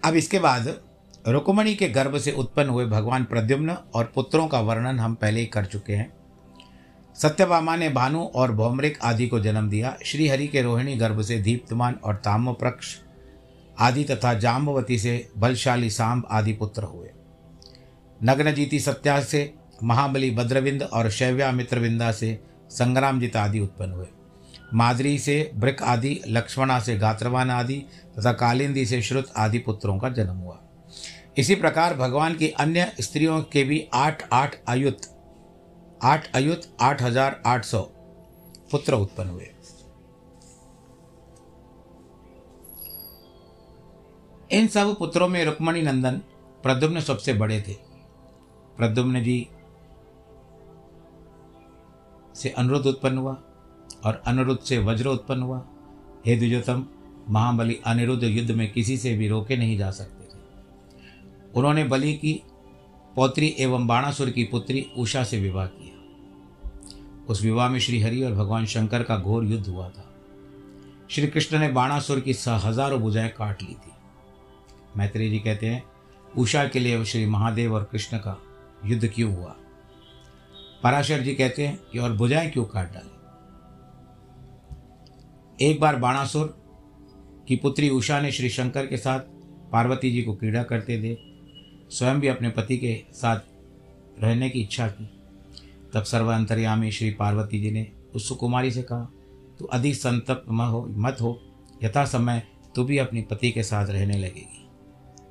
अब 0.05 0.15
इसके 0.15 0.39
बाद 0.39 0.75
रुक्मणी 1.29 1.75
के 1.75 1.89
गर्भ 1.89 2.19
से 2.19 2.33
उत्पन्न 2.33 2.69
हुए 2.69 2.87
भगवान 2.87 3.25
प्रद्युम्न 3.25 3.77
और 3.95 4.13
पुत्रों 4.15 4.47
का 4.49 4.61
वर्णन 4.61 4.99
हम 4.99 5.15
पहले 5.15 5.41
ही 5.41 5.47
कर 5.47 5.65
चुके 5.65 5.93
हैं। 5.93 6.13
सत्यभामा 7.15 7.77
ने 7.77 7.89
भानु 7.89 8.23
और 8.25 8.53
भौमरिक 8.53 8.99
आदि 9.03 9.27
को 9.29 9.41
जन्म 9.41 9.69
दिया। 9.71 9.97
श्रीहरि 10.05 10.47
के 10.47 10.63
रोहिणी 10.63 10.97
गर्भ 10.97 11.23
से 11.23 11.39
दीप्तमान 11.39 11.95
और 12.05 12.15
ताम्रप्रक्ष 12.15 12.97
आदि 13.79 14.05
तथा 14.05 14.35
जाम्बवती 14.35 14.99
से 14.99 15.31
बलशाली 15.39 15.91
सांब 15.91 16.27
आदि 16.31 16.53
पुत्र 16.53 16.83
हुए। 16.83 17.11
नग्नजीति 18.23 18.81
सत्या 18.81 19.21
से 19.21 19.55
महाबली 19.83 20.31
भद्रविंद 20.31 20.83
और 20.83 21.11
शैव्या 21.11 21.53
मित्रविंदा 21.53 22.13
से 22.13 22.39
संग्रामजित 22.71 23.37
आदि 23.37 23.61
उत्पन्न 23.61 23.93
हुए। 23.93 24.07
मादरी 24.75 25.19
से 25.19 25.51
ब्रिक 25.55 25.83
आदि, 25.83 26.21
लक्ष्मणा 26.29 26.79
से 26.81 26.97
गात्रवान 26.99 27.51
आदि 27.51 27.85
तथा 28.19 28.33
कालिंदी 28.35 28.87
से 28.87 29.03
श्रुत 29.03 29.33
आदि 29.37 29.59
पुत्रों 29.59 29.99
का 29.99 30.09
जन्म 30.09 30.37
हुआ। 30.37 30.59
इसी 31.39 31.55
प्रकार 31.55 31.95
भगवान 31.97 32.35
की 32.35 32.49
अन्य 32.51 32.93
स्त्रियों 33.01 33.41
के 33.43 33.63
भी 33.65 33.87
आठ 33.95 34.23
आठ 34.33 34.57
अयुत 34.69 35.07
आठ 36.05 36.31
अयुत 36.35 36.67
आठ 36.81 37.03
हज़ार 37.03 37.41
आठ 37.47 37.65
सौ 37.65 37.81
पुत्र 38.71 38.95
उत्पन्न 38.95 39.31
हुए। 39.31 39.51
इन 44.51 44.67
सब 44.67 44.95
पुत्रों 44.99 45.29
में 45.29 45.45
रुक्मणी 45.45 45.83
नंदन 45.83 46.21
प्रद्युम्न 46.63 47.01
सबसे 47.01 47.33
बड़े 47.35 47.61
थे। 47.61 47.73
प्रद्युम्न 48.77 49.23
जी 49.23 49.39
से 52.43 52.49
अनुरुद्ध 52.49 52.87
उत्पन्न 52.87 53.19
हुआ 53.19 53.37
और 54.05 54.23
अनुरुद्ध 54.27 54.61
से 54.63 54.79
वज्र 54.79 55.07
उत्पन्न 55.07 55.43
हुआ। 55.43 55.67
हे 56.27 56.37
द्विजोतम 56.37 56.85
महाबली 57.31 57.81
अनिरुद्ध 57.87 58.25
युद्ध 58.25 58.51
में 58.51 58.73
किसी 58.73 58.97
से 58.97 59.17
भी 59.17 59.29
रोके 59.29 59.57
नहीं 59.57 59.79
जा 59.79 59.91
सकते 59.91 60.25
थे। 60.25 60.39
उन्होंने 61.55 61.85
बलि 61.85 62.13
की, 62.15 62.43
पौत्री 63.17 63.57
एवं 63.59 63.87
बाणासुर 63.87 64.31
की 64.31 64.45
पुत्री 64.45 64.91
उषा 64.97 65.25
से 65.25 65.41
विवाह 65.41 65.67
किया। 65.67 65.95
उस 67.29 67.43
विवाह 67.43 67.69
में 67.69 67.79
श्री 67.81 68.01
हरि 68.01 68.23
और 68.23 68.33
भगवान 68.33 68.67
शंकर 68.67 69.03
का 69.03 69.17
घोर 69.17 69.45
युद्ध 69.45 69.69
हुआ 69.69 69.89
था। 69.89 70.05
श्री 71.11 71.27
कृष्ण 71.27 71.59
ने 71.59 71.69
बाणासुर 71.69 72.21
की 72.21 72.33
हज़ारों 72.47 73.01
भुजाएँ 73.01 73.29
काट 73.29 73.63
ली 73.63 73.75
थी। 73.75 73.93
मैत्री 74.97 75.31
जी 75.31 75.39
कहते 75.39 75.67
हैं, 75.67 75.83
उषा 76.39 76.69
के 76.69 76.79
लिए 76.79 77.05
श्री 77.05 77.27
महादेव 77.27 77.75
और 77.75 77.89
कृष्ण 77.93 78.19
का 78.19 78.39
युद्ध 78.85 79.09
क्यों 79.09 79.37
हुआ? 79.37 79.57
पराशर 80.83 81.21
जी 81.21 81.35
कहते 81.35 81.67
हैं 81.67 81.81
कि 81.93 81.99
और 81.99 82.13
भुजाएँ 82.13 82.51
क्यों 82.51 82.65
काट 82.65 82.93
डाली? 82.95 83.15
एक 85.71 85.81
बार 85.81 85.97
बाणासुर 85.97 86.59
की 87.49 87.57
पुत्री 87.57 87.91
उषा 87.91 88.21
ने 88.21 88.33
श्री 88.33 88.49
शंकर 88.49 88.87
के 88.87 88.97
साथ 88.97 89.21
पार्वती 89.73 90.11
जी 90.11 90.23
को 90.23 90.35
क्रीड़ा 90.35 90.63
करते 90.63 90.99
देख 90.99 91.19
स्वयं 91.91 92.21
भी 92.21 92.29
अपने 92.29 92.51
पति 92.51 92.79
के 92.79 93.05
साथ 93.13 93.41
रहने 94.21 94.51
की 94.51 94.61
इच्छा 94.61 94.89
की। 94.89 95.05
तब 95.95 96.03
सर्वांतर्यामी 96.03 96.91
श्री 96.91 97.11
पार्वती 97.11 97.61
जी 97.61 97.71
ने 97.71 97.93
उस 98.15 98.29
सुकुमारी 98.29 98.71
से 98.71 98.83
कहा, 98.83 99.13
तू 99.59 99.65
अधिक 99.65 99.95
संतप्त 99.95 100.51
म 100.51 100.63
हो, 100.63 100.87
मत 100.89 101.17
हो, 101.21 101.41
यथा 101.85 102.05
समय 102.05 102.43
तू 102.75 102.85
भी 102.85 102.99
अपनी 102.99 103.23
पति 103.23 103.51
के 103.51 103.63
साथ 103.63 103.87
रहने 103.87 104.19
लगेगी। 104.19 104.69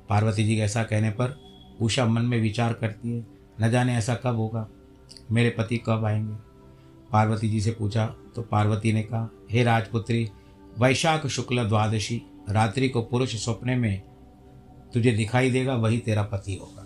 पार्वती 0.08 0.44
जी 0.44 0.56
के 0.56 0.62
ऐसा 0.62 0.82
कहने 0.82 1.10
पर 1.10 1.40
उषा 1.80 2.06
मन 2.06 2.22
में 2.22 2.40
विचार 2.40 2.72
करती 2.72 3.12
है, 3.12 3.26
न 3.60 3.70
जाने 3.70 3.96
ऐसा 3.96 4.14
कब 4.14 4.36
होगा। 4.36 4.68
मेरे 5.30 5.50
पति 5.50 5.78
कब 5.78 6.04
आएँगे? 6.04 6.34
पार्वती 7.12 7.48
जी 7.48 7.60
से 7.60 7.70
पूछा 7.70 8.06
तो 8.06 8.42
पार्वती 8.42 8.92
ने 8.92 9.02
कहा, 9.02 9.28
हे 9.50 9.62
राजपुत्री, 9.62 10.28
वैशाख 10.78 11.26
शुक्ल 11.26 11.64
द्वादशी, 11.64 12.22
रात्रि 12.50 12.88
को 12.88 13.02
पुरुष 13.02 13.36
सपने 13.36 13.76
में 13.76 14.02
तुझे 14.94 15.12
दिखाई 15.12 15.50
देगा, 15.50 15.74
वही 15.74 15.98
तेरा 15.98 16.22
पति 16.22 16.54
होगा। 16.54 16.84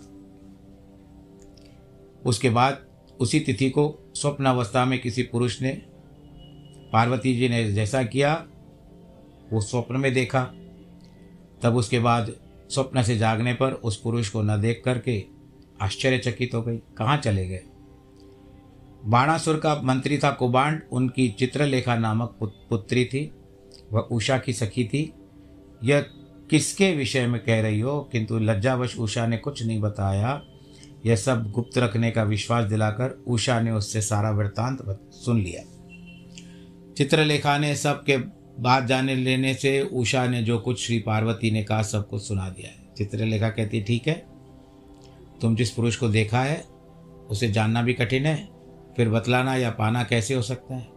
उसके 2.27 2.51
बाद, 2.51 2.87
उसी 3.21 3.41
तिथि 3.41 3.71
को 3.71 4.13
स्वप्न 4.15 4.45
अवस्था 4.45 4.85
में 4.85 5.01
किसी 5.01 5.23
पुरुष 5.23 5.63
ने, 5.63 5.83
पार्वती 6.93 7.37
जी 7.37 7.49
ने 7.49 7.73
जैसा 7.73 8.03
किया, 8.03 8.47
वो 9.53 9.61
स्वप्न 9.61 9.97
में 9.97 10.15
देखा। 10.15 10.45
तब 11.63 11.77
उसके 11.77 11.99
बाद 11.99 12.33
स्वप्न 12.71 13.03
से 13.03 13.19
जागने 13.19 13.55
पर 13.55 13.73
उस 13.73 14.01
पुरुष 14.01 14.29
को 14.29 14.43
न 14.43 14.61
देख 14.61 14.83
करके 14.85 15.25
आश्चर्यचकित 15.81 16.55
हो 16.55 16.63
गई। 16.63 16.77
कहाँ 16.77 17.17
चले 17.17 17.49
गए? 17.49 17.63
बाणासुर 19.05 19.57
का 19.57 19.81
मंत्री 19.83 20.19
था 20.19 20.31
कुबांड, 20.31 20.83
उनकी 20.93 21.29
चित्रलेखा 21.29 21.97
नामक 21.97 22.39
पुत्री 22.43 23.05
थी, 23.05 23.33
वह 23.93 24.01
उषा 24.01 24.39
की 24.39 24.53
सखी 24.53 24.85
थी। 24.85 25.13
यह 25.85 26.01
किसके 26.51 26.97
विषय 26.97 27.27
में 27.27 27.45
कह 27.45 27.61
रही 27.61 27.81
हो? 27.81 28.01
किंतु 28.13 28.39
लज्जावश 28.39 28.99
उषा 28.99 29.27
ने 29.27 29.37
कुछ 29.37 29.63
नहीं 29.63 29.81
बताया। 29.81 30.43
यह 31.07 31.17
सब 31.17 31.51
गुप्त 31.51 31.79
रखने 31.79 32.11
का 32.11 32.23
विश्वास 32.23 32.65
दिलाकर 32.65 33.25
उषा 33.27 33.61
ने 33.61 33.71
उससे 33.71 34.01
सारा 34.01 34.31
वृत्तांत 34.31 35.11
सुन 35.13 35.43
लिया। 35.43 35.63
चित्रलेखा 36.99 37.59
ने 37.59 37.77
सब 37.77 38.05
के 38.05 38.17
बात 38.61 38.85
जाने 38.85 39.15
लेने 39.15 39.55
से 39.55 39.83
उषा 39.83 40.27
ने 40.27 40.43
जो 40.43 40.59
कुछ 40.59 40.87
श्री 40.87 40.99
पार्वती 40.99 41.51
ने 41.51 41.65
कहा, 41.65 41.83
सब 41.83 42.09
कुछ 42.09 42.23
सुना 42.23 42.49
दिया 42.49 42.69
है। 42.69 42.95
चित्रलेखा 42.97 43.49
कहती, 43.49 43.83
ठीक 43.83 44.09
है, 44.09 44.27
तुम 45.41 45.57
जिस 45.57 45.71
पुरुष 45.71 45.97
को 45.97 46.09
देखा 46.09 46.41
है, 46.41 46.65
उसे 47.31 47.53
जानना 47.53 47.83
भी 47.83 47.95
कठिन 47.95 48.27
है 48.27 48.62
फिर 48.97 49.09
बतलाना 49.09 49.57
या 49.57 49.71
पाना 49.71 50.05
कैसे 50.05 50.35
हो 50.35 50.43
सकता 50.43 50.75
है? 50.75 50.89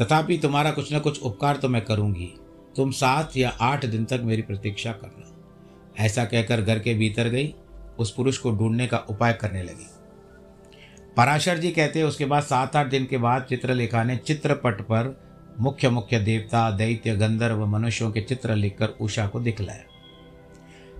तथापि 0.00 0.38
तुम्हारा 0.38 0.70
कुछ 0.70 0.94
न 0.94 0.98
कुछ 0.98 1.22
उपकार 1.22 1.56
तो 1.56 1.68
मैं 1.68 1.84
करूँगी। 1.84 2.34
तुम 2.76 2.90
सात 2.90 3.36
या 3.36 3.48
आठ 3.60 3.86
दिन 3.86 4.04
तक 4.04 4.20
मेरी 4.24 4.42
प्रतीक्षा 4.42 4.92
करना। 4.92 5.30
ऐसा 6.04 6.24
कहकर 6.24 6.60
घर 6.60 6.78
के 6.78 6.94
भीतर 6.94 7.28
गई, 7.28 7.54
उस 7.98 8.14
पुरुष 8.14 8.38
को 8.38 8.50
ढूँढने 8.50 8.86
का 8.86 8.98
उपाय 8.98 9.32
करने 9.32 9.62
लगी। 9.62 9.86
पराशर 11.16 11.58
जी 11.58 11.70
कहते 11.70 11.98
हैं, 11.98 12.06
उसके 12.06 12.24
बाद 12.24 12.42
सात 12.42 12.76
आठ 12.76 12.86
दिन 12.86 13.06
के 13.06 13.18
बाद 13.18 13.42
चित्रलेखा 13.42 14.04
ने 14.04 14.16
चित्रपट 14.16 14.80
पर 14.80 15.24
मुख्य 15.60 15.90
मुख्य 15.90 16.18
देवता, 16.18 16.70
दैत्य, 16.70 17.16
गंधर्व, 17.16 17.66
मनुष्यों 17.66 18.10
के 18.12 18.20
चित्र 18.20 18.54
लिखकर 18.54 18.86
उषा 18.86 19.26
को 19.26 19.40
दिखलाया। 19.40 19.84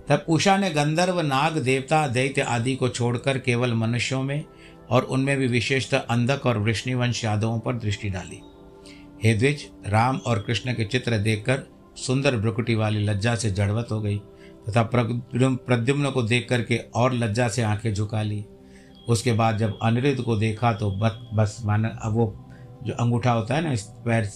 तब 0.07 0.25
उषा 0.29 0.57
ने 0.57 0.69
गंधर्व, 0.69 1.21
नाग 1.21 1.57
देवता, 1.57 2.07
दैत्य 2.07 2.41
आदि 2.41 2.75
को 2.75 2.89
छोड़कर 2.89 3.39
केवल 3.39 3.73
मनुष्यों 3.73 4.23
में 4.23 4.43
और 4.89 5.03
उनमें 5.03 5.37
भी 5.37 5.47
विशेषतः 5.47 5.97
अंधक 5.99 6.45
और 6.45 6.57
वृष्णिवंश 6.57 7.23
यादवों 7.23 7.59
पर 7.59 7.75
दृष्टि 7.75 8.09
डाली। 8.09 8.39
हे 9.23 9.33
द्विज, 9.33 9.67
राम 9.87 10.17
और 10.17 10.39
कृष्ण 10.39 10.73
के 10.73 10.85
चित्र 10.85 11.17
देखकर 11.17 11.63
सुंदर 11.97 12.35
ब्रुकुटी 12.37 12.75
वाली 12.75 13.03
लज्जा 13.05 13.35
से 13.35 13.51
जड़वत 13.51 13.87
हो 13.91 14.01
गई 14.01 14.17
तथा 14.69 14.83
प्रद्युम्न 14.83 16.11
को 16.11 16.23
देख 16.23 16.47
करके 16.49 16.77
और 16.95 17.13
लज्जा 17.13 17.47
से 17.47 17.61
आँखें 17.61 17.93
झुका 17.93 18.21
ली 18.21 18.45
उसके 19.07 19.33
बाद 19.33 19.57
जब 19.57 19.77
अनिरुद्ध 19.83 20.21
को 20.21 20.35
देखा 20.35 20.73
तो 20.73 20.89
बस 20.91 21.19
बस 21.33 21.61
मान, 21.65 21.83
अब 21.85 22.13
वो 22.13 22.45
जो 22.83 22.93
अंगूठा 22.93 23.31
होता 23.31 23.55
है 23.55 23.61
ना, 23.61 23.71
इस 23.71 23.83
पैर 24.05 24.29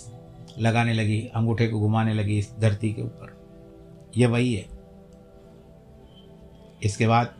लगाने 0.59 0.93
लगी, 0.93 1.19
अंगूठे 1.35 1.67
को 1.67 1.79
घुमाने 1.79 2.13
लगी 2.13 2.37
इस 2.37 2.51
धरती 2.59 2.91
के 2.93 3.01
ऊपर। 3.01 4.11
ये 4.17 4.27
वही 4.27 4.53
है। 4.53 4.65
इसके 6.83 7.07
बाद 7.07 7.33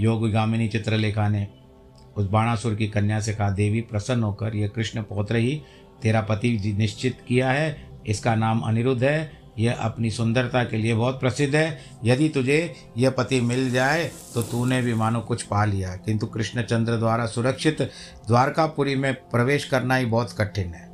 योग 0.00 0.30
गामिनी 0.30 0.68
चित्रलेखा 0.68 1.28
ने 1.28 1.46
उस 2.16 2.26
बाणासुर 2.26 2.74
की 2.74 2.88
कन्या 2.88 3.20
से 3.20 3.32
कहा, 3.32 3.50
देवी, 3.50 3.80
प्रसन्न 3.80 4.22
होकर 4.22 4.56
यह 4.56 4.68
कृष्ण 4.68 5.02
पौत्र 5.02 5.36
ही 5.36 5.62
तेरा 6.02 6.20
पति 6.20 6.74
निश्चित 6.78 7.18
किया 7.28 7.50
है। 7.50 7.90
इसका 8.06 8.34
नाम 8.34 8.60
अनिरुद्ध 8.60 9.04
है। 9.04 9.44
यह 9.58 9.72
अपनी 9.72 10.10
सुंदरता 10.10 10.64
के 10.64 10.76
लिए 10.76 10.94
बहुत 10.94 11.20
प्रसिद्ध 11.20 11.54
है। 11.56 11.78
यदि 12.04 12.28
तुझे 12.28 12.74
यह 12.98 13.10
पति 13.10 13.40
मिल 13.40 13.70
जाए 13.70 14.10
तो 14.34 14.42
तूने 14.42 14.82
भी 14.82 14.94
मानो 14.94 15.20
कुछ 15.20 15.42
पा 15.42 15.64
लिया। 15.64 15.96
किंतु 15.96 16.26
कृष्णचंद्र 16.26 16.96
द्वारा 16.96 17.26
सुरक्षित 17.26 17.82
द्वारकापुरी 18.26 18.94
में 18.94 19.14
प्रवेश 19.14 19.64
करना 19.64 19.96
ही 19.96 20.06
बहुत 20.06 20.32
कठिन 20.38 20.74
है। 20.74 20.90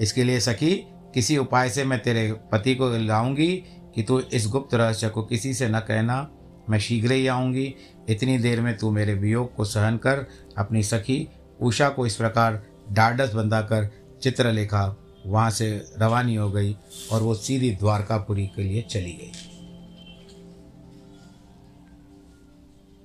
इसके 0.00 0.24
लिए 0.24 0.40
सखी, 0.40 0.74
किसी 1.14 1.36
उपाय 1.38 1.70
से 1.70 1.84
मैं 1.84 2.02
तेरे 2.02 2.32
पति 2.32 2.74
को 2.74 2.88
लाऊँगी 2.98 3.56
कि 3.94 4.02
तू 4.02 4.20
इस 4.20 4.46
गुप्त 4.46 4.74
रहस्य 4.74 5.08
को 5.08 5.22
किसी 5.22 5.54
से 5.54 5.68
न 5.68 5.80
कहना। 5.80 6.30
मैं 6.70 6.78
शीघ्र 6.78 7.12
ही 7.12 7.26
आऊँगी। 7.26 7.74
इतनी 8.08 8.38
देर 8.38 8.60
में 8.60 8.76
तू 8.78 8.90
मेरे 8.90 9.14
वियोग 9.14 9.54
को 9.54 9.64
सहन 9.64 9.96
कर 9.96 10.26
अपनी 10.58 10.82
सखी 10.82 11.28
उषा 11.60 11.88
को 11.88 12.06
इस 12.06 12.16
प्रकार 12.16 12.62
डाडस 12.92 13.34
बंधाकर 13.34 13.90
चित्रलेखा 14.22 14.96
वहाँ 15.26 15.50
से 15.50 15.86
रवानी 15.98 16.34
हो 16.34 16.50
गई 16.50 16.76
और 17.12 17.22
वो 17.22 17.34
सीधी 17.34 17.70
द्वारकापुरी 17.70 18.46
के 18.46 18.62
लिए 18.62 18.82
चली 18.82 19.12
गई। 19.12 19.32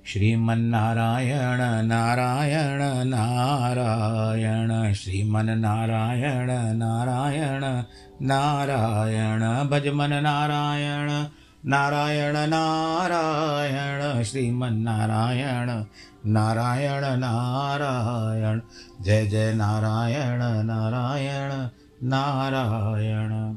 श्रीमन्नारायण, 0.06 1.86
नारायण 1.86 3.04
नारायण 3.08 4.94
श्रीमन 4.94 5.46
नारायण 5.50 6.50
नारायण 6.76 7.82
नारायण, 8.22 9.40
भजमन 9.68 10.12
नारायण 10.12 11.26
नारायण 11.66 12.36
नारायण, 12.36 14.22
श्रीमन्नारायण, 14.22 15.84
नारायण 16.32 17.18
नारायण, 17.18 18.60
जय 19.00 19.26
जय 19.26 19.52
नारायण 19.54 20.66
नारायण 20.66 21.68
नारायण। 22.08 23.56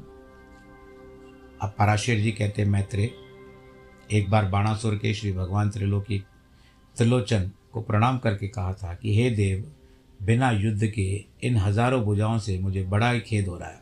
अब 1.62 1.74
पराशर 1.79 2.15
जी 2.15 2.31
कहते 2.31 2.65
मैत्रे 2.65 3.13
एक 4.12 4.29
बार 4.29 4.46
बाणासुर 4.46 4.96
के 4.96 5.13
श्री 5.13 5.34
भगवान 5.34 5.70
त्रिलोकी 5.70 6.24
त्रिलोचन 6.98 7.51
को 7.74 7.81
प्रणाम 7.81 8.17
करके 8.17 8.48
कहा 8.48 8.74
था 8.74 8.93
कि, 8.93 9.15
हे 9.15 9.29
देव, 9.29 9.72
बिना 10.25 10.51
युद्ध 10.51 10.88
के 10.88 11.25
इन 11.43 11.58
हज़ारों 11.58 12.03
भुजाओं 12.03 12.39
से 12.39 12.60
मुझे 12.60 12.84
बड़ा 12.84 13.10
ही 13.10 13.20
खेद 13.20 13.48
हो 13.48 13.58
रहा 13.58 13.70
है। 13.70 13.81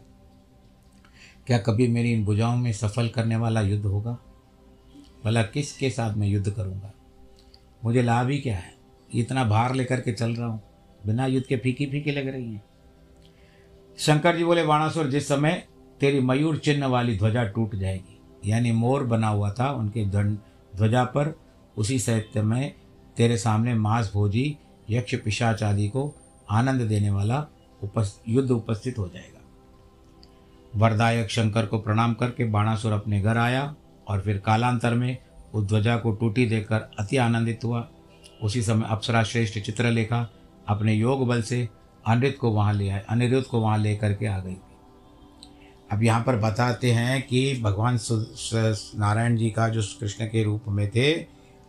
क्या 1.49 1.57
कभी 1.57 1.87
मेरी 1.87 2.13
इन 2.13 2.25
भुजाओं 2.25 2.57
में 2.57 2.73
सफल 2.73 3.07
करने 3.07 3.35
वाला 3.35 3.61
युद्ध 3.61 3.85
होगा? 3.85 4.17
भला 5.25 5.43
किसके 5.43 5.89
साथ 5.89 6.15
मैं 6.15 6.27
युद्ध 6.27 6.51
करूँगा? 6.51 6.93
मुझे 7.85 8.01
लाभ 8.01 8.29
ही 8.29 8.37
क्या 8.37 8.55
है? 8.55 8.73
इतना 9.15 9.43
भार 9.43 9.75
लेकर 9.75 10.01
के 10.01 10.13
चल 10.13 10.35
रहा 10.35 10.47
हूँ। 10.47 10.61
बिना 11.05 11.25
युद्ध 11.25 11.47
के 11.47 11.57
फीकी 11.57 11.85
फीकी 11.85 12.11
लग 12.11 12.27
रही 12.27 12.53
हैं। 12.53 12.63
शंकर 13.97 14.37
जी 14.37 14.43
बोले, 14.43 14.63
बाणासुर, 14.63 15.07
जिस 15.07 15.27
समय 15.27 15.67
तेरी 15.99 16.19
मयूर 16.19 16.57
चिन्ह 16.57 16.87
वाली 16.87 17.17
ध्वजा 17.17 17.43
टूट 17.43 17.75
जाएगी, 17.75 18.19
यानी 18.45 18.71
मोर 18.71 19.03
बना 19.03 19.27
हुआ 19.27 19.51
था 19.51 19.71
उनके 19.71 20.05
ध्वजा 20.05 21.03
पर, 21.03 21.39
उसी 21.77 21.99
साहित्य 21.99 22.41
में 22.41 22.73
तेरे 23.17 23.37
सामने 23.37 23.73
मांस 23.73 24.11
भोजी, 24.13 24.57
यक्ष, 24.89 25.15
पिशाच 25.15 25.63
आदि 25.63 25.87
को 25.87 26.15
आनंद 26.49 26.81
देने 26.81 27.09
वाला 27.09 27.47
उपस्, 27.83 28.21
युद्ध 28.27 28.51
उपस्थित 28.51 28.97
हो 28.97 29.07
जाएगा। 29.07 29.38
वरदायक 30.75 31.29
शंकर 31.31 31.65
को 31.65 31.79
प्रणाम 31.79 32.13
करके 32.13 32.45
बाणासुर 32.45 32.91
अपने 32.91 33.21
घर 33.21 33.37
आया 33.37 33.75
और 34.07 34.21
फिर 34.21 34.37
कालांतर 34.37 34.93
में 34.93 35.17
उस 35.53 35.67
ध्वजा 35.67 35.95
को 35.97 36.11
टूटी 36.11 36.45
देकर 36.45 36.89
अति 36.99 37.17
आनंदित 37.17 37.63
हुआ। 37.63 37.87
उसी 38.43 38.61
समय 38.61 38.87
अप्सरा 38.89 39.23
श्रेष्ठ 39.23 39.59
चित्रलेखा 39.59 40.27
अपने 40.67 40.93
योग 40.93 41.27
बल 41.27 41.41
से 41.41 41.67
अनिरुद्ध 42.07 42.37
को 42.37 42.49
वहाँ 42.51 42.73
ले 42.73 42.89
आए, 42.89 43.03
अनिरुद्ध 43.09 43.45
को 43.47 43.59
वहाँ 43.59 43.77
ले 43.77 43.95
करके 43.95 44.25
आ 44.25 44.37
गई। 44.39 44.55
अब 45.91 46.03
यहाँ 46.03 46.23
पर 46.23 46.35
बताते 46.35 46.91
हैं 46.91 47.21
कि 47.21 47.61
भगवान 47.63 47.97
नारायण 48.99 49.35
जी 49.37 49.49
का 49.49 49.67
जो 49.69 49.81
कृष्ण 49.99 50.25
के 50.25 50.43
रूप 50.43 50.63
में 50.67 50.89
थे, 50.89 51.13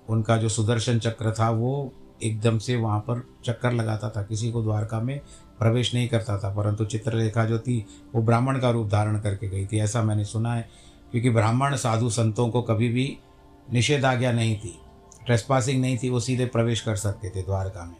उनका 0.08 0.36
जो 0.36 0.48
सुदर्शन 0.48 0.98
चक्र 0.98 1.32
था, 1.32 1.50
वो 1.50 1.92
एकदम 2.22 2.58
से 2.58 2.76
वहाँ 2.76 2.98
पर 3.00 3.22
चक्कर 3.44 3.72
लगाता 3.72 4.10
था, 4.10 4.22
किसी 4.22 4.50
को 4.52 4.62
द्वारका 4.62 5.00
में 5.00 5.20
प्रवेश 5.60 5.94
नहीं 5.94 6.08
करता 6.08 6.38
था, 6.38 6.54
परंतु 6.54 6.84
चित्रलेखा 6.84 7.44
जो 7.44 7.58
थी, 7.58 7.86
वो 8.14 8.22
ब्राह्मण 8.22 8.60
का 8.60 8.70
रूप 8.70 8.88
धारण 8.88 9.20
करके 9.20 9.48
गई 9.48 9.66
थी, 9.66 9.78
ऐसा 9.78 10.02
मैंने 10.02 10.24
सुना 10.24 10.54
है, 10.54 10.68
क्योंकि 11.10 11.30
ब्राह्मण 11.30 11.76
साधु 11.76 12.10
संतों 12.10 12.48
को 12.48 12.62
कभी 12.62 12.88
भी 12.88 13.18
निषेधाज्ञा 13.72 14.32
नहीं 14.32 14.56
थी 14.56 14.80
ट्रेसपासिंग 15.26 15.80
नहीं 15.80 15.98
थी, 16.02 16.10
वो 16.10 16.20
सीधे 16.20 16.46
प्रवेश 16.46 16.80
कर 16.80 16.96
सकते 16.96 17.30
थे 17.30 17.42
द्वारका 17.42 17.84
में। 17.84 17.96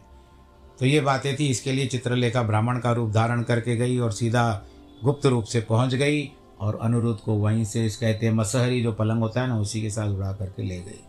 तो 0.79 0.85
ये 0.85 1.01
बातें 1.01 1.35
थी, 1.35 1.47
इसके 1.47 1.71
लिए 1.71 1.87
चित्रलेखा 1.87 2.43
ब्राह्मण 2.43 2.79
का 2.79 2.91
रूप 2.91 3.11
धारण 3.11 3.43
करके 3.43 3.75
गई 3.75 3.97
और 3.97 4.11
सीधा 4.11 4.63
गुप्त 5.03 5.25
रूप 5.25 5.43
से 5.43 5.61
पहुँच 5.61 5.95
गई 5.95 6.31
और 6.59 6.79
अनुरुद्ध 6.81 7.19
को 7.19 7.33
वहीं 7.33 7.65
से 7.65 7.85
इस 7.85 7.97
कहते 7.97 8.25
हैं 8.25 8.33
मसहरी 8.33 8.81
जो 8.83 8.93
पलंग 8.93 9.19
होता 9.19 9.41
है 9.41 9.47
ना, 9.47 9.59
उसी 9.59 9.81
के 9.81 9.89
साथ 9.89 10.09
उड़ा 10.09 10.33
करके 10.33 10.63
ले 10.63 10.79
गई। 10.79 11.01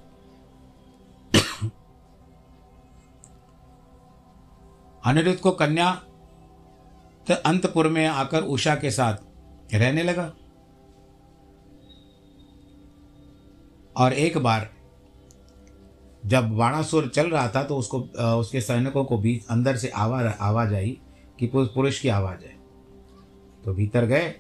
अनिरुद्ध 5.04 5.38
को 5.38 5.50
कन्या 5.50 6.02
तो 7.28 7.34
अंतपुर 7.46 7.88
में 7.88 8.06
आकर 8.06 8.42
उषा 8.44 8.74
के 8.74 8.90
साथ 8.90 9.74
रहने 9.74 10.02
लगा। 10.02 10.32
और 13.96 14.12
एक 14.12 14.38
बार 14.38 14.68
जब 16.26 16.50
बाणासुर 16.50 17.08
चल 17.08 17.30
रहा 17.30 17.48
था 17.48 17.62
तो 17.62 17.76
उसको 17.76 17.98
उसके 18.38 18.60
सैनिकों 18.60 19.04
को 19.04 19.18
बीच 19.18 19.46
अंदर 19.46 19.76
से 19.76 19.88
आवाज़ 19.88 20.26
आवाज़ 20.40 20.74
आई 20.74 20.98
कि 21.38 21.46
पुरुष 21.46 22.00
की 22.00 22.08
आवाज़ 22.08 22.44
है। 22.44 22.56
तो 23.64 23.74
भीतर 23.74 24.06
गए, 24.06 24.34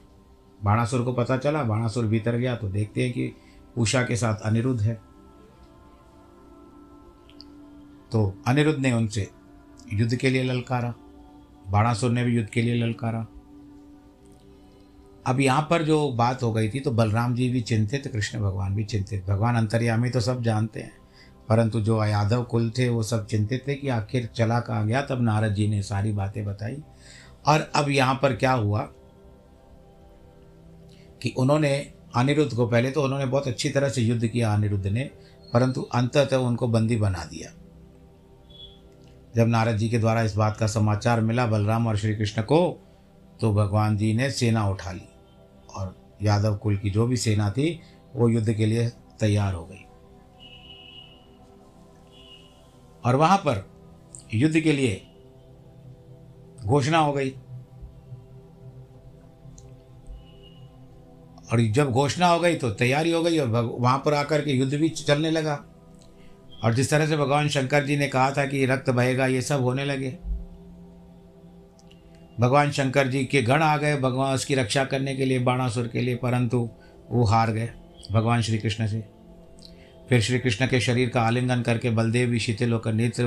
बाणासुर 0.64 1.02
को 1.02 1.12
पता 1.12 1.36
चला, 1.36 1.62
बाणासुर 1.62 2.06
भीतर 2.06 2.36
गया 2.36 2.56
तो 2.56 2.68
देखते 2.68 3.02
हैं 3.02 3.12
कि 3.12 3.32
उषा 3.78 4.02
के 4.02 4.16
साथ 4.16 4.40
अनिरुद्ध 4.40 4.80
है। 4.80 4.94
तो 8.12 8.42
अनिरुद्ध 8.46 8.78
ने 8.78 8.92
उनसे 8.92 9.28
युद्ध 9.92 10.14
के 10.16 10.30
लिए 10.30 10.42
ललकारा। 10.42 10.94
बाणासुर 11.72 12.10
ने 12.10 12.24
भी 12.24 12.36
युद्ध 12.36 12.48
के 12.50 12.62
लिए 12.62 12.74
ललकारा। 12.76 13.26
अब 15.26 15.40
यहाँ 15.40 15.66
पर 15.70 15.82
जो 15.82 16.08
बात 16.12 16.42
हो 16.42 16.52
गई 16.52 16.68
थी 16.68 16.80
तो 16.80 16.90
बलराम 16.90 17.34
जी 17.34 17.48
भी 17.48 17.60
चिंतित, 17.62 18.06
कृष्ण 18.08 18.40
भगवान 18.40 18.74
भी 18.74 18.84
चिंतित। 18.84 19.24
भगवान 19.26 19.56
अंतर्यामी 19.56 20.10
तो 20.10 20.20
सब 20.20 20.42
जानते 20.42 20.80
हैं, 20.80 20.92
परंतु 21.48 21.80
जो 21.80 22.04
यादव 22.04 22.42
कुल 22.44 22.70
थे, 22.70 22.88
वो 22.88 23.02
सब 23.02 23.26
चिंतित 23.26 23.64
थे 23.68 23.74
कि 23.74 23.88
आखिर 23.90 24.28
चला 24.36 24.58
कहाँ 24.60 24.86
गया, 24.86 25.02
तब 25.02 25.22
नारद 25.22 25.54
जी 25.54 25.68
ने 25.68 25.82
सारी 25.82 26.12
बातें 26.12 26.44
बताई। 26.44 26.76
और 27.46 27.70
अब 27.74 27.88
यहाँ 27.90 28.18
पर 28.22 28.36
क्या 28.36 28.52
हुआ 28.52 28.80
कि 31.22 31.34
उन्होंने 31.38 31.74
अनिरुद्ध 32.16 32.54
को, 32.54 32.66
पहले 32.66 32.90
तो 32.90 33.02
उन्होंने 33.02 33.26
बहुत 33.26 33.48
अच्छी 33.48 33.70
तरह 33.70 33.88
से 33.88 34.02
युद्ध 34.02 34.26
किया 34.26 34.52
अनिरुद्ध 34.54 34.86
ने, 34.86 35.10
परंतु 35.52 35.82
अंततः 35.94 36.36
उनको 36.38 36.68
बंदी 36.68 36.96
बना 36.96 37.24
दिया। 37.24 37.50
जब 39.36 39.48
नारद 39.48 39.76
जी 39.76 39.88
के 39.88 39.98
द्वारा 39.98 40.22
इस 40.22 40.34
बात 40.36 40.56
का 40.56 40.66
समाचार 40.66 41.20
मिला 41.20 41.46
बलराम 41.46 41.86
और 41.86 41.96
श्री 41.96 42.16
कृष्ण 42.16 42.42
को 42.42 42.60
तो 43.40 43.52
भगवान 43.54 43.96
जी 43.96 44.12
ने 44.14 44.30
सेना 44.30 44.68
उठा 44.68 44.92
ली 44.92 45.08
और 45.74 45.94
यादव 46.22 46.56
कुल 46.56 46.76
की 46.76 46.90
जो 46.90 47.06
भी 47.06 47.16
सेना 47.16 47.50
थी, 47.50 47.80
वो 48.16 48.28
युद्ध 48.28 48.52
के 48.52 48.66
लिए 48.66 48.88
तैयार 49.20 49.54
हो 49.54 49.64
गई। 49.64 49.84
और 53.04 53.16
वहाँ 53.16 53.38
पर 53.38 53.70
युद्ध 54.34 54.60
के 54.60 54.72
लिए 54.72 55.02
घोषणा 56.64 56.98
हो 56.98 57.12
गई। 57.12 57.30
और 61.52 61.60
जब 61.72 61.90
घोषणा 61.90 62.26
हो 62.28 62.40
गई 62.40 62.54
तो 62.54 62.70
तैयारी 62.70 63.12
हो 63.12 63.22
गई 63.22 63.38
और 63.38 63.48
वहाँ 63.48 64.02
पर 64.04 64.14
आकर 64.14 64.44
के 64.44 64.50
युद्ध 64.50 64.74
भी 64.74 64.88
चलने 64.88 65.30
लगा। 65.30 65.64
और 66.62 66.74
जिस 66.74 66.90
तरह 66.90 67.06
से 67.06 67.16
भगवान 67.16 67.48
शंकर 67.48 67.84
जी 67.84 67.96
ने 67.96 68.08
कहा 68.08 68.30
था 68.30 68.46
कि 68.46 68.66
रक्त 68.66 68.90
बहेगा, 68.90 69.26
ये 69.26 69.42
सब 69.42 69.60
होने 69.60 69.84
लगे। 69.84 70.10
भगवान 72.40 72.70
शंकर 72.70 73.08
जी 73.08 73.24
के 73.24 73.42
गण 73.42 73.62
आ 73.62 73.76
गए, 73.76 73.96
भगवान 73.96 74.34
उसकी 74.34 74.54
रक्षा 74.54 74.84
करने 74.84 75.14
के 75.16 75.24
लिए, 75.24 75.38
बाणासुर 75.38 75.88
के 75.88 76.00
लिए, 76.00 76.16
परंतु 76.16 76.70
वो 77.10 77.24
हार 77.24 77.50
गए 77.50 77.68
भगवान 78.12 78.42
श्री 78.42 78.58
कृष्ण 78.58 78.86
से। 78.86 79.04
फिर 80.08 80.20
श्री 80.20 80.38
कृष्ण 80.38 80.66
के 80.66 80.80
शरीर 80.80 81.08
का 81.08 81.22
आलिंगन 81.22 81.62
करके 81.62 81.90
बलदेव 81.90 82.28
भी 82.28 82.38
शिथिल 82.38 82.72
होकर 82.72 82.92
नेत्र 82.92 83.26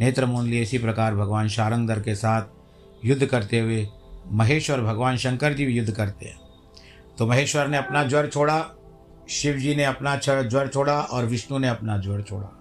नेत्र 0.00 0.26
मोन 0.26 0.48
लिए। 0.48 0.62
इसी 0.62 0.78
प्रकार 0.78 1.14
भगवान 1.14 1.48
शारंगधर 1.48 2.00
के 2.00 2.14
साथ 2.14 2.42
युद्ध 3.04 3.26
करते 3.26 3.60
हुए 3.60 3.86
महेश 4.32 4.70
और 4.70 4.82
भगवान 4.82 5.16
शंकर 5.16 5.52
जी 5.52 5.66
भी 5.66 5.72
युद्ध 5.72 5.90
करते 5.90 6.26
हैं। 6.26 6.38
तो 7.18 7.26
महेश्वर 7.26 7.68
ने 7.68 7.76
अपना 7.76 8.04
ज्वर 8.04 8.26
छोड़ा, 8.26 8.64
शिव 9.28 9.56
जी 9.56 9.74
ने 9.74 9.84
अपना 9.84 10.16
ज्वर 10.16 10.68
छोड़ा 10.68 11.00
और 11.00 11.26
विष्णु 11.26 11.58
ने 11.58 11.68
अपना 11.68 11.96
ज्वर 11.98 12.22
छोड़ा। 12.22 12.56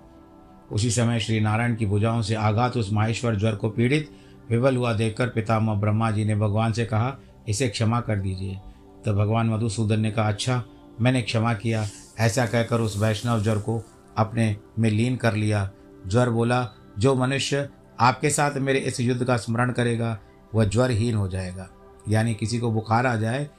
उसी 0.71 0.91
समय 0.91 1.19
श्री 1.19 1.39
नारायण 1.39 1.75
की 1.75 1.85
भुजाओं 1.85 2.21
से 2.21 2.35
आघात 2.35 2.77
उस 2.77 2.93
माहेश्वर 2.93 3.35
ज्वर 3.35 3.55
को 3.55 3.69
पीड़ित, 3.69 4.09
विवल 4.49 4.77
हुआ 4.77 4.93
देखकर 4.93 5.27
पितामह 5.27 5.73
ब्रह्मा 5.73 6.11
जी 6.11 6.25
ने 6.25 6.35
भगवान 6.35 6.73
से 6.73 6.85
कहा, 6.85 7.17
इसे 7.47 7.67
क्षमा 7.69 8.01
कर 8.01 8.15
दीजिए। 8.15 8.59
तो 9.05 9.13
भगवान 9.13 9.49
मधुसूदन 9.49 9.99
ने 9.99 10.11
कहा 10.11 10.27
अच्छा 10.27 10.63
मैंने 11.01 11.21
क्षमा 11.21 11.53
किया। 11.53 11.87
ऐसा 12.19 12.45
कहकर 12.45 12.81
उस 12.81 12.97
वैष्णव 12.97 13.43
ज्वर 13.43 13.57
को 13.57 13.83
अपने 14.17 14.57
में 14.79 14.89
लीन 14.89 15.15
कर 15.15 15.33
लिया। 15.33 15.71
ज्वर 16.07 16.29
बोला, 16.29 16.69
जो 16.99 17.15
मनुष्य 17.15 17.69
आपके 17.99 18.29
साथ 18.29 18.51
मेरे 18.57 18.79
इस 18.79 18.99
युद्ध 18.99 19.23
का 19.23 19.37
स्मरण 19.37 19.71
करेगा, 19.71 20.19
वह 20.55 20.65
ज्वरहीन 20.65 21.15
हो 21.15 21.27
जाएगा। 21.27 21.69
यानी 22.09 22.33
किसी 22.33 22.59
को 22.59 22.71
बुखार 22.71 23.05
आ 23.05 23.15
जाए 23.15 23.49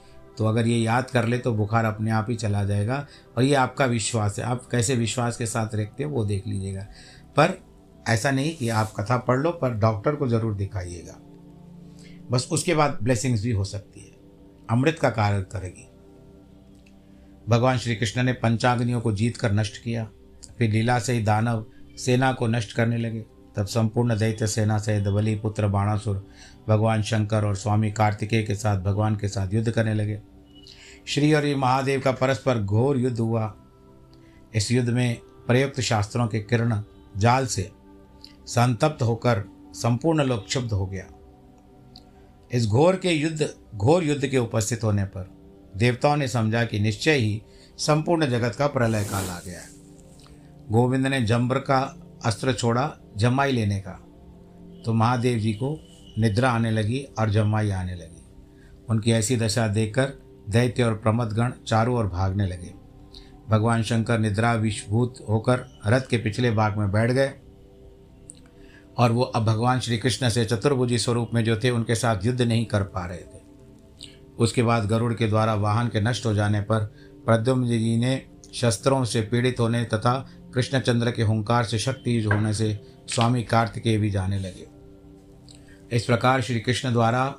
तो 0.40 0.46
अगर 0.46 0.66
ये 0.66 0.76
याद 0.79 1.11
कर 1.11 1.26
ले 1.26 1.38
तो 1.38 1.53
बुखार 1.55 1.85
अपने 1.85 2.11
आप 2.11 2.26
ही 2.31 2.35
चला 2.37 2.62
जाएगा 2.64 3.07
और 3.37 3.42
ये 3.42 3.55
आपका 3.55 3.85
विश्वास 3.87 4.38
है। 4.38 4.44
आप 4.44 4.64
कैसे 4.70 4.94
विश्वास 4.96 5.37
के 5.37 5.46
साथ 5.46 5.74
रखते 5.74 6.05
हो 6.05 6.11
वो 6.11 6.24
देख 6.24 6.46
लीजिएगा। 6.46 6.83
पर 7.37 7.53
ऐसा 8.09 8.31
नहीं 8.31 8.55
कि 8.57 8.68
आप 8.68 8.92
कथा 8.92 9.16
पढ़ 9.18 9.38
लो, 9.38 9.50
पर 9.50 9.74
डॉक्टर 9.74 10.14
को 10.16 10.29
ज़रूर 10.29 10.55
दिखाइएगा। 10.55 11.16
बस 12.31 12.48
उसके 12.53 12.74
बाद 12.74 12.98
ब्लेसिंग्स 13.03 13.42
भी 13.42 13.50
हो 13.50 13.64
सकती 13.64 14.00
है। 14.00 14.16
अमृत 14.70 14.98
का 14.98 15.11
कार्य 15.11 15.42
करेगी। 15.42 15.87
भगवान 17.48 17.79
श्री 17.79 17.96
कृष्ण 17.96 18.22
ने 18.22 18.33
पंचाग्नियों 18.33 19.00
को 19.00 19.12
जीत 19.12 19.37
कर 19.37 19.53
नष्ट 19.53 19.83
किया। 19.83 20.09
फिर 20.59 20.70
लीला 20.70 20.98
से 20.98 21.12
ही 21.12 21.22
दानव 21.22 21.64
सेना 21.98 22.33
को 22.33 22.46
नष्ट 22.46 22.72
करने 22.72 22.98
लगे। 22.98 23.24
तब 23.57 23.66
संपूर्ण 23.66 24.18
दैत्य 24.18 24.46
सेना 24.46 24.79
सहित 24.79 25.05
बलि, 25.05 25.35
पुत्र, 25.35 25.68
बाणासुर, 25.68 26.26
भगवान 26.68 27.03
शंकर 27.03 27.44
और 27.44 27.57
स्वामी 27.57 27.90
कार्तिकेय 27.92 28.42
के 28.42 28.55
साथ, 28.55 28.81
भगवान 28.81 29.16
के 29.16 29.29
साथ 29.29 29.55
युद्ध 29.55 29.70
करने 29.70 29.94
लगे। 29.94 30.20
श्री 31.06 31.32
और 31.34 31.56
महादेव 31.56 32.00
का 32.00 32.12
परस्पर 32.12 32.58
घोर 32.58 32.98
युद्ध 32.98 33.18
हुआ। 33.20 33.54
इस 34.54 34.72
युद्ध 34.72 34.88
में 34.88 35.20
प्रयुक्त 35.46 35.80
शास्त्रों 35.80 36.26
के 36.26 36.40
किरण 36.40 36.82
जाल 37.16 37.46
से 37.46 37.70
संतप्त 38.46 39.02
होकर 39.02 39.44
संपूर्ण 39.72 40.24
लोक 40.24 40.46
क्षुब्ध 40.46 40.72
हो 40.72 40.86
गया। 40.86 41.06
इस 42.52 42.66
घोर 42.66 42.96
के 42.96 43.10
युद्ध, 43.10 43.54
घोर 43.74 44.04
युद्ध 44.04 44.26
के 44.26 44.38
उपस्थित 44.38 44.84
होने 44.84 45.04
पर 45.04 45.30
देवताओं 45.76 46.16
ने 46.16 46.28
समझा 46.28 46.64
कि 46.64 46.80
निश्चय 46.80 47.12
ही 47.12 47.42
संपूर्ण 47.78 48.26
जगत 48.26 48.54
का 48.54 48.66
प्रलय 48.66 49.04
काल 49.04 49.24
आ 49.24 49.40
गया 49.40 49.60
है। 49.60 49.68
गोविंद 50.70 51.06
ने 51.06 51.22
जम्बर 51.22 51.58
का 51.58 51.96
अस्त्र 52.24 52.52
छोड़ा 52.52 52.96
जमाई 53.16 53.52
लेने 53.52 53.80
का। 53.80 53.92
तो 54.84 54.94
महादेव 54.94 55.38
जी 55.38 55.52
को 55.52 55.88
निद्रा 56.18 56.50
आने 56.50 56.70
लगी 56.70 57.06
और 57.18 57.30
जमाई 57.30 57.70
आने 57.70 57.94
लगी। 57.94 58.22
उनकी 58.88 59.12
ऐसी 59.12 59.36
दशा 59.36 59.68
देखकर 59.68 60.29
दैत्य 60.50 60.82
और 60.82 60.94
प्रमदगण 60.94 61.52
चारों 61.66 61.96
ओर 61.96 62.06
भागने 62.06 62.46
लगे। 62.46 62.72
भगवान 63.48 63.82
शंकर 63.82 64.18
निद्रा 64.18 64.52
विषभूत 64.54 65.14
होकर 65.28 65.66
रथ 65.86 66.00
के 66.00 66.18
पिछले 66.18 66.50
भाग 66.50 66.76
में 66.78 66.90
बैठ 66.92 67.10
गए 67.10 67.32
और 68.98 69.12
वो 69.12 69.22
अब 69.22 69.44
भगवान 69.44 69.80
श्री 69.80 69.98
कृष्ण 69.98 70.28
से 70.28 70.44
चतुर्भुजी 70.44 70.98
स्वरूप 70.98 71.30
में 71.34 71.44
जो 71.44 71.56
थे, 71.56 71.70
उनके 71.70 71.94
साथ 71.94 72.24
युद्ध 72.24 72.42
नहीं 72.42 72.66
कर 72.66 72.82
पा 72.82 73.06
रहे 73.06 73.18
थे। 73.18 73.40
उसके 74.38 74.62
बाद 74.62 74.86
गरुड़ 74.86 75.14
के 75.14 75.26
द्वारा 75.26 75.54
वाहन 75.54 75.88
के 75.88 76.00
नष्ट 76.00 76.26
हो 76.26 76.34
जाने 76.34 76.60
पर 76.60 76.84
प्रद्युम्न 77.26 77.66
जी 77.66 77.96
ने 77.96 78.26
शस्त्रों 78.54 79.04
से 79.04 79.20
पीड़ित 79.20 79.60
होने 79.60 79.84
तथा 79.84 80.14
कृष्णचंद्र 80.54 81.10
के 81.10 81.22
हुंकार 81.22 81.64
से 81.64 81.78
शक्ति 81.78 82.22
होने 82.22 82.54
से 82.54 82.78
स्वामी 83.08 83.42
कार्तिकेय 83.42 83.98
भी 83.98 84.10
जाने 84.10 84.38
लगे। 84.38 84.66
इस 85.96 86.04
प्रकार 86.04 86.40
श्री 86.40 86.60
कृष्ण 86.60 86.92
द्वारा 86.92 87.34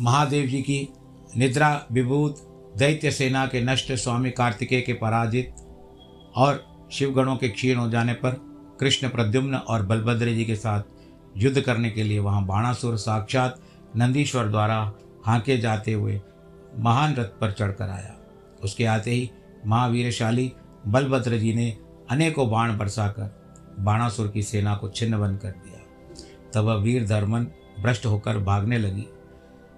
महादेव 0.00 0.46
जी 0.46 0.62
की 0.62 0.88
निद्रा, 1.36 1.86
विभूत, 1.92 2.36
दैत्य 2.78 3.10
सेना 3.10 3.46
के 3.46 3.60
नष्ट 3.60 3.92
स्वामी 3.92 4.30
कार्तिकेय 4.30 4.80
के 4.80 4.92
पराजित 4.92 5.54
और 6.36 6.64
शिवगणों 6.92 7.36
के 7.36 7.48
क्षीण 7.48 7.76
हो 7.76 7.88
जाने 7.90 8.12
पर 8.14 8.30
कृष्ण 8.80 9.08
प्रद्युम्न 9.08 9.54
और 9.54 9.82
बलभद्र 9.82 10.32
जी 10.32 10.44
के 10.44 10.54
साथ 10.56 10.82
युद्ध 11.36 11.60
करने 11.60 11.90
के 11.90 12.02
लिए 12.02 12.18
वहाँ 12.18 12.44
बाणासुर 12.46 12.96
साक्षात 12.96 13.60
नंदीश्वर 13.96 14.48
द्वारा 14.48 14.92
हाँके 15.26 15.58
जाते 15.58 15.92
हुए 15.92 16.20
महान 16.78 17.14
रथ 17.14 17.38
पर 17.40 17.52
चढ़कर 17.52 17.88
आया। 17.88 18.14
उसके 18.64 18.84
आते 18.84 19.10
ही 19.10 19.30
महावीरशाली 19.66 20.52
बलभद्र 20.86 21.38
जी 21.38 21.54
ने 21.54 21.70
अनेकों 22.10 22.50
बाण 22.50 22.76
बरसाकर 22.78 23.76
बाणासुर 23.78 24.28
की 24.28 24.42
सेना 24.42 24.74
को 24.74 24.88
छिन्न 24.88 25.20
बन 25.20 25.36
कर 25.36 25.50
दिया। 25.50 25.80
तब 26.54 26.64
वह 26.64 26.74
वीर 26.74 27.06
धर्मन 27.06 27.46
भ्रष्ट 27.80 28.06
होकर 28.06 28.38
भागने 28.38 28.78
लगी। 28.78 29.06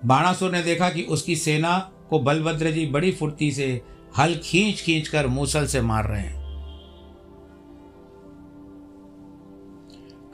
बाणासुर 0.05 0.53
ने 0.53 0.63
देखा 0.63 0.91
कि 0.91 1.03
उसकी 1.03 1.37
सेना 1.37 1.93
को 2.11 2.19
बलभद्र 2.19 2.71
जी 2.71 2.87
बड़ी 2.87 3.13
फुर्ती 3.13 3.53
से 3.53 3.83
हल 4.19 4.41
खींच 4.43 4.81
खींच 4.81 5.09
कर 5.09 5.27
मूसल 5.27 5.67
से 5.67 5.81
मार 5.81 6.07
रहे 6.07 6.21
हैं। 6.21 6.41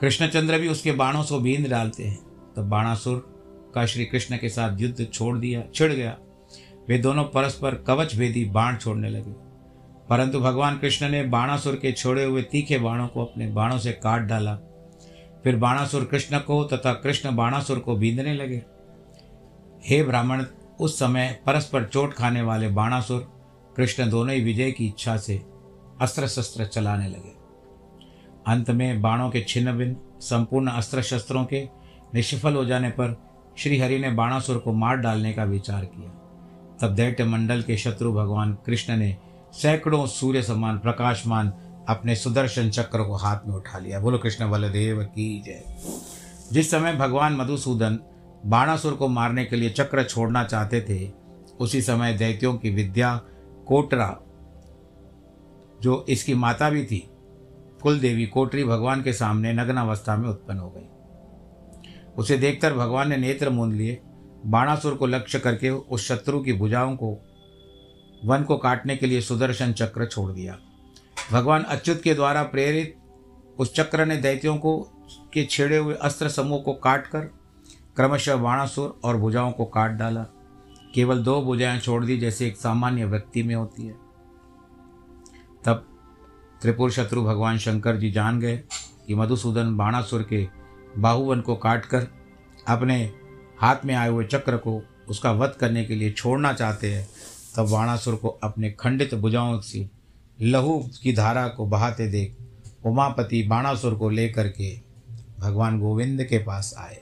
कृष्णचंद्र 0.01 0.59
भी 0.59 0.67
उसके 0.67 0.91
बाणों 0.91 1.23
से 1.23 1.39
बींद 1.39 1.67
डालते 1.67 2.03
हैं। 2.03 2.19
तब 2.55 2.69
बाणासुर 2.69 3.37
का 3.75 3.85
श्री 3.85 4.05
कृष्ण 4.05 4.37
के 4.37 4.49
साथ 4.49 4.81
युद्ध 4.81 5.07
छोड़ 5.13 5.37
दिया, 5.37 5.63
छिड़ 5.75 5.93
गया। 5.93 6.17
वे 6.89 6.97
दोनों 6.97 7.23
परस्पर 7.23 7.75
कवच 7.75 8.15
भेदी 8.15 8.45
बाण 8.45 8.77
छोड़ने 8.77 9.09
लगे। 9.09 9.31
परंतु 10.09 10.39
भगवान 10.39 10.77
कृष्ण 10.77 11.09
ने 11.09 11.23
बाणासुर 11.23 11.75
के 11.75 11.91
छोड़े 11.91 12.23
हुए 12.23 12.41
तीखे 12.41 12.77
बाणों 12.77 13.07
को 13.07 13.25
अपने 13.25 13.47
बाणों 13.47 13.77
से 13.77 13.91
काट 13.91 14.21
डाला। 14.21 14.55
फिर 15.43 15.55
बाणासुर 15.55 16.05
कृष्ण 16.05 16.39
को 16.39 16.63
तथा 16.63 16.93
कृष्ण 16.93 17.35
बाणासुर 17.35 17.79
को 17.79 17.95
बींदने 17.95 18.33
लगे। 18.33 18.63
हे 19.85 20.03
ब्राह्मण, 20.03 20.45
उस 20.79 20.99
समय 20.99 21.39
परस्पर 21.45 21.83
चोट 21.83 22.13
खाने 22.13 22.41
वाले 22.41 22.67
बाणासुर 22.67 23.37
कृष्ण 23.77 24.09
दोनों 24.09 24.35
ही 24.35 24.41
विजय 24.41 24.71
की 24.71 24.87
इच्छा 24.87 25.17
से 25.17 25.45
अस्त्र 26.01 26.27
शस्त्र 26.27 26.65
चलाने 26.65 27.07
लगे। 27.07 27.37
अंत 28.47 28.71
में 28.71 29.01
बाणों 29.01 29.29
के 29.29 29.45
छिन्न 29.47 29.71
भिन्न 29.71 29.95
संपूर्ण 30.19 30.67
अस्त्र 30.67 31.01
शस्त्रों 31.01 31.45
के 31.45 31.69
निष्फल 32.15 32.53
हो 32.53 32.65
जाने 32.65 32.89
पर 32.89 33.23
श्रीहरि 33.57 33.99
ने 33.99 34.11
बाणासुर 34.11 34.57
को 34.57 34.73
मार 34.73 34.97
डालने 34.97 35.33
का 35.33 35.43
विचार 35.43 35.85
किया। 35.85 36.09
तब 36.81 36.95
दैत्य 36.95 37.25
मंडल 37.25 37.61
के 37.61 37.77
शत्रु 37.77 38.13
भगवान 38.13 38.57
कृष्ण 38.65 38.97
ने 38.97 39.17
सैकड़ों 39.53 40.07
सूर्य 40.07 40.41
समान, 40.43 40.77
प्रकाशमान 40.77 41.53
अपने 41.89 42.15
सुदर्शन 42.15 42.69
चक्र 42.69 43.03
को 43.03 43.15
हाथ 43.15 43.37
में 43.47 43.55
उठा 43.55 43.79
लिया। 43.79 43.99
बोलो, 43.99 44.17
कृष्ण 44.17 44.51
बलदेव 44.51 45.03
की 45.03 45.41
जय। 45.41 45.63
जिस 46.51 46.71
समय 46.71 46.95
भगवान 46.95 47.33
मधुसूदन 47.33 47.99
बाणासुर 48.45 48.93
को 48.93 49.07
मारने 49.07 49.45
के 49.45 49.55
लिए 49.55 49.69
चक्र 49.69 50.03
छोड़ना 50.03 50.43
चाहते 50.43 50.81
थे, 50.81 51.11
उसी 51.59 51.81
समय 51.81 52.13
दैत्यों 52.13 52.53
की 52.53 52.69
विद्या 52.69 53.15
कोटरा, 53.67 54.17
जो 55.81 56.05
इसकी 56.09 56.33
माता 56.33 56.69
भी 56.69 56.83
थी 56.85 57.07
कुल 57.83 57.99
देवी 57.99 58.25
कोटरी 58.25 58.63
भगवान 58.63 59.01
के 59.01 59.13
सामने 59.13 59.53
नग्न 59.53 59.77
अवस्था 59.77 60.15
में 60.17 60.29
उत्पन्न 60.29 60.59
हो 60.59 60.69
गई। 60.69 60.87
उसे 62.17 62.37
देखकर 62.37 62.73
भगवान 62.73 63.09
ने 63.09 63.17
नेत्र 63.17 63.49
मूंद 63.49 63.73
लिए। 63.73 64.01
बाणासुर 64.45 64.95
को 64.95 65.05
लक्ष्य 65.05 65.39
करके 65.39 65.69
उस 65.69 66.07
शत्रु 66.07 66.39
की 66.39 66.53
भुजाओं 66.53 66.95
को, 66.95 67.11
वन 68.25 68.43
को 68.43 68.57
काटने 68.57 68.95
के 68.97 69.05
लिए 69.05 69.21
सुदर्शन 69.21 69.73
चक्र 69.73 70.05
छोड़ 70.05 70.31
दिया। 70.31 70.57
भगवान 71.31 71.63
अच्युत 71.63 72.01
के 72.01 72.13
द्वारा 72.13 72.43
प्रेरित 72.43 72.95
उस 73.59 73.73
चक्र 73.75 74.05
ने 74.05 74.17
दैत्यों 74.17 74.57
को 74.57 74.79
के 75.33 75.45
छेड़े 75.45 75.77
हुए 75.77 75.95
अस्त्र 75.95 76.29
समूह 76.29 76.59
को 76.59 76.73
काट 76.73 77.07
कर 77.07 77.29
क्रमशः 77.97 78.35
बाणासुर 78.35 78.99
और 79.03 79.17
भुजाओं 79.17 79.51
को 79.51 79.65
काट 79.65 79.91
डाला। 79.91 80.23
केवल 80.95 81.23
दो 81.23 81.41
भुजाएँ 81.41 81.79
छोड़ 81.79 82.05
दी, 82.05 82.17
जैसे 82.17 82.47
एक 82.47 82.57
सामान्य 82.57 83.05
व्यक्ति 83.05 83.43
में 83.43 83.55
होती 83.55 83.85
है। 83.85 83.93
तब 85.65 85.87
त्रिपुर 86.61 86.91
शत्रु 86.91 87.23
भगवान 87.23 87.57
शंकर 87.57 87.95
जी 87.95 88.11
जान 88.11 88.39
गए 88.39 88.57
कि 89.07 89.15
मधुसूदन 89.15 89.75
बाणासुर 89.77 90.23
के 90.23 90.47
बाहुवन 90.97 91.41
को 91.41 91.55
काटकर 91.55 92.07
अपने 92.67 93.13
हाथ 93.61 93.85
में 93.85 93.95
आए 93.95 94.09
हुए 94.09 94.25
चक्र 94.25 94.57
को 94.57 94.81
उसका 95.09 95.31
वध 95.31 95.55
करने 95.59 95.85
के 95.85 95.95
लिए 95.95 96.11
छोड़ना 96.11 96.53
चाहते 96.53 96.93
हैं, 96.93 97.07
तब 97.55 97.69
बाणासुर 97.71 98.15
को 98.15 98.27
अपने 98.27 98.71
खंडित 98.71 99.15
भुजाओं 99.15 99.59
से 99.61 99.89
लहू 100.41 100.79
की 101.03 101.13
धारा 101.13 101.47
को 101.47 101.65
बहाते 101.65 102.07
देख 102.07 102.37
उमापति 102.85 103.43
बाणासुर 103.43 103.95
को 103.95 104.09
लेकर 104.09 104.47
के 104.47 104.81
भगवान 105.39 105.79
गोविंद 105.79 106.23
के 106.23 106.37
पास 106.37 106.73
आए। 106.77 107.01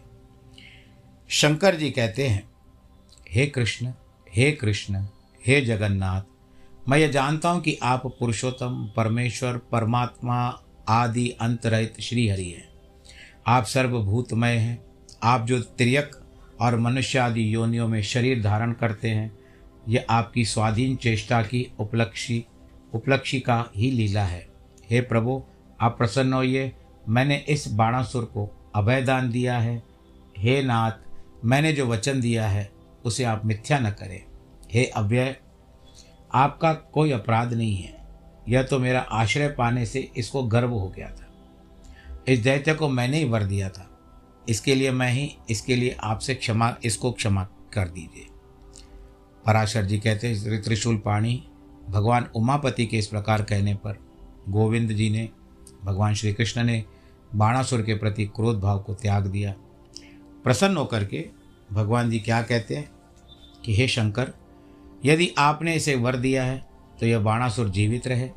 शंकर 1.36 1.76
जी 1.76 1.92
कहते 1.92 2.28
हैं, 2.28 2.50
हे 3.32 3.48
कृष्ण 3.48 3.94
हे 4.36 4.52
कृष्ण, 4.52 5.06
हे 5.48 5.62
जगन्नाथ, 5.62 6.22
मैं 6.90 6.98
यह 6.98 7.12
जानता 7.12 7.50
हूँ 7.50 7.62
कि 7.62 7.80
आप 7.84 8.08
पुरुषोत्तम, 8.08 8.92
परमेश्वर, 8.98 9.58
परमात्मा 9.58 10.64
आदि 10.90 11.30
अंत 11.30 11.66
रहित 11.66 12.02
श्री 12.02 12.28
हरि 12.28 12.50
हैं। 12.50 12.70
आप 13.48 13.64
सर्वभूतमय 13.64 14.56
हैं। 14.56 14.86
आप 15.24 15.46
जो 15.46 15.62
त्रियक 15.62 16.12
और 16.62 16.80
मनुष्य 16.80 17.20
आदि 17.20 17.56
योनियों 17.56 17.88
में 17.88 18.02
शरीर 18.02 18.44
धारण 18.44 18.74
करते 18.74 19.10
हैं 19.10 19.38
यह 19.90 20.06
आपकी 20.10 20.46
स्वाधीन 20.46 20.96
चेष्टा 20.96 21.42
की 21.42 21.72
उपलक्षी 21.80 22.46
उपलक्षी 22.94 23.40
का 23.40 23.72
ही 23.76 23.92
लीला 23.92 24.24
है। 24.24 24.48
हे 24.90 25.02
प्रभु, 25.02 25.44
आप 25.82 25.98
प्रसन्न 25.98 26.34
होइए। 26.34 26.76
मैंने 27.10 27.46
इस 27.50 27.68
बाणासुर 27.68 28.26
को 28.26 28.72
अभयदान 28.76 29.32
दिया 29.32 29.60
है। 29.60 29.84
हे 30.38 30.64
नाथ 30.64 30.92
मैंने 31.46 31.74
जो 31.74 31.88
वचन 31.88 32.22
दिया 32.22 32.48
है, 32.48 32.72
उसे 33.06 33.24
आप 33.24 33.46
मिथ्या 33.46 33.80
न 33.80 33.90
करें। 33.92 34.24
हे 34.72 34.86
अव्यय, 34.86 35.36
आपका 36.34 36.74
कोई 36.74 37.12
अपराध 37.12 37.54
नहीं 37.54 37.76
है। 37.76 38.08
यह 38.50 38.64
तो 38.64 38.80
मेरा 38.80 39.00
आश्रय 39.00 39.48
पाने 39.48 39.86
से 39.86 40.12
इसको 40.18 40.44
गर्व 40.44 40.70
हो 40.70 40.90
गया 40.90 41.10
था। 41.10 41.28
इस 42.28 42.40
दैत्य 42.40 42.74
को 42.74 42.90
मैंने 42.90 43.18
ही 43.18 43.24
वर 43.24 43.44
दिया 43.44 43.70
था। 43.70 44.00
इसके 44.50 44.76
लिए 44.76 44.92
मैं 44.92 45.12
ही, 45.12 45.38
इसके 45.50 45.76
लिए 45.76 45.98
आपसे 46.04 46.36
क्षमा, 46.36 46.76
इसको 46.84 47.12
क्षमा 47.12 47.48
कर 47.74 47.88
दीजिए। 47.88 48.28
पराशर 49.46 49.86
जी 49.86 50.00
कहते 50.00 50.28
हैं 50.28 50.62
त्रिशूल 50.62 50.98
पाणी, 50.98 51.44
भगवान 51.90 52.24
उमापति 52.36 52.86
के 52.86 52.98
इस 52.98 53.08
प्रकार 53.08 53.44
कहने 53.44 53.76
पर 53.76 53.98
गोविंद 54.50 54.92
जी 54.92 55.10
ने, 55.10 55.30
भगवान 55.84 56.14
श्री 56.14 56.34
कृष्ण 56.34 56.64
ने 56.64 56.86
बाणासुर 57.36 57.82
के 57.82 57.94
प्रति 57.94 58.26
क्रोध 58.26 58.60
भाव 58.60 58.80
को 58.80 58.94
त्याग 58.94 59.26
दिया। 59.28 59.56
प्रसन्न 60.46 60.78
होकर 60.78 61.06
के 61.06 61.30
भगवान 61.72 62.10
जी 62.10 62.20
क्या 62.20 62.42
कहते 62.42 62.76
हैं 62.76 62.92
कि, 63.66 63.76
हे 63.76 63.88
शंकर, 63.88 64.32
यदि 65.06 65.34
आपने 65.38 65.76
इसे 65.76 65.96
वर 65.96 66.16
दिया 66.16 66.44
है 66.44 66.66
तो 67.00 67.06
यह 67.06 67.20
बाणासुर 67.20 67.70
जीवित 67.70 68.08
रहे। 68.08 68.30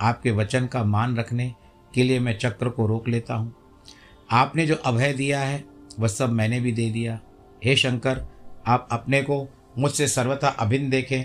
आपके 0.00 0.30
वचन 0.30 0.66
का 0.66 0.84
मान 0.84 1.16
रखने 1.16 1.54
के 1.94 2.02
लिए 2.02 2.20
मैं 2.20 2.38
चक्र 2.38 2.68
को 2.68 2.86
रोक 2.86 3.08
लेता 3.08 3.34
हूँ। 3.34 3.54
आपने 4.30 4.66
जो 4.66 4.74
अभय 4.74 5.12
दिया 5.12 5.40
है, 5.40 5.64
वह 5.98 6.08
सब 6.08 6.30
मैंने 6.30 6.60
भी 6.60 6.72
दे 6.72 6.90
दिया। 6.90 7.20
हे 7.64 7.76
शंकर, 7.76 8.24
आप 8.66 8.88
अपने 8.92 9.22
को 9.22 9.48
मुझसे 9.78 10.08
सर्वथा 10.08 10.48
अभिन्न 10.48 10.90
देखें। 10.90 11.24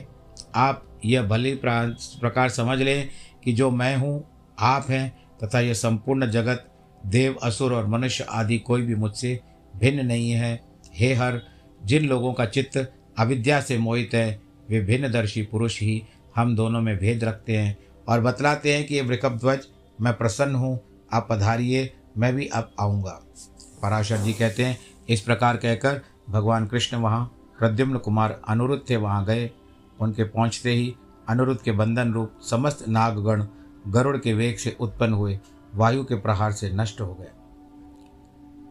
आप 0.55 0.99
यह 1.05 1.23
भली 1.23 1.59
प्रकार 1.65 2.49
समझ 2.49 2.79
लें 2.79 3.09
कि 3.43 3.53
जो 3.53 3.71
मैं 3.71 3.97
हूँ, 3.97 4.25
आप 4.59 4.85
हैं, 4.89 5.29
तथा 5.43 5.59
यह 5.59 5.73
संपूर्ण 5.73 6.31
जगत, 6.31 6.69
देव, 7.05 7.35
असुर 7.43 7.73
और 7.73 7.87
मनुष्य 7.87 8.23
आदि 8.29 8.57
कोई 8.57 8.81
भी 8.81 8.95
मुझसे 8.95 9.39
भिन्न 9.79 10.05
नहीं 10.05 10.31
है। 10.31 10.59
हे 10.93 11.13
हर, 11.13 11.41
जिन 11.81 12.05
लोगों 12.05 12.33
का 12.33 12.45
चित्त 12.45 12.77
अविद्या 13.19 13.61
से 13.61 13.77
मोहित 13.77 14.13
है, 14.13 14.41
वे 14.69 14.81
भिन्नदर्शी 14.81 15.41
पुरुष 15.41 15.81
ही 15.81 16.01
हम 16.35 16.55
दोनों 16.55 16.81
में 16.81 16.97
भेद 16.97 17.23
रखते 17.23 17.57
हैं 17.57 17.77
और 18.07 18.21
बतलाते 18.21 18.73
हैं 18.73 18.85
कि 18.87 18.95
ये 18.95 19.01
वृकध्वज 19.01 19.67
मैं 20.01 20.13
प्रसन्न 20.13 20.55
हूँ, 20.55 20.79
आप 21.13 21.27
पधारिए, 21.29 21.93
मैं 22.17 22.33
भी 22.35 22.45
अब 22.47 22.71
आऊँगा। 22.79 23.19
पराशर 23.81 24.17
जी 24.17 24.33
कहते 24.33 24.65
हैं, 24.65 24.77
इस 25.09 25.21
प्रकार 25.21 25.57
कहकर 25.57 26.01
भगवान 26.29 26.67
कृष्ण 26.67 26.97
वहाँ 26.97 27.25
प्रद्युम्न 27.59 27.97
कुमार 27.97 28.41
अनुरुद्ध 28.47 28.83
थे, 28.89 28.95
वहाँ 28.95 29.25
गए। 29.25 29.49
उनके 29.99 30.23
पहुँचते 30.23 30.71
ही 30.71 30.93
अनुरुद्ध 31.29 31.61
के 31.61 31.71
बंधन 31.71 32.13
रूप 32.13 32.39
समस्त 32.49 32.87
नागगण 32.87 33.45
गरुड़ 33.87 34.17
के 34.17 34.33
वेग 34.33 34.57
से 34.57 34.75
उत्पन्न 34.79 35.13
हुए, 35.13 35.39
वायु 35.75 36.03
के 36.03 36.15
प्रहार 36.15 36.51
से 36.51 36.69
नष्ट 36.69 37.01
हो 37.01 37.13
गए। 37.13 37.29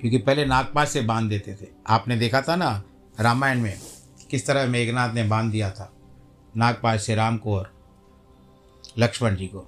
क्योंकि 0.04 0.18
पहले 0.18 0.44
नागपाश 0.44 0.88
से 0.88 1.00
बाँध 1.00 1.28
देते 1.28 1.54
थे। 1.54 1.66
आपने 1.86 2.16
देखा 2.16 2.40
था 2.40 2.56
ना, 2.56 2.82
रामायण 3.20 3.60
में, 3.60 3.78
किस 4.30 4.46
तरह 4.46 4.66
मेघनाथ 4.66 5.14
ने 5.14 5.24
बाँध 5.24 5.52
दिया 5.52 5.70
था 5.70 5.92
नागपाश 6.56 7.02
से 7.02 7.14
राम 7.14 7.36
को 7.36 7.54
और 7.54 7.72
लक्ष्मण 8.98 9.36
जी 9.36 9.50
को। 9.54 9.58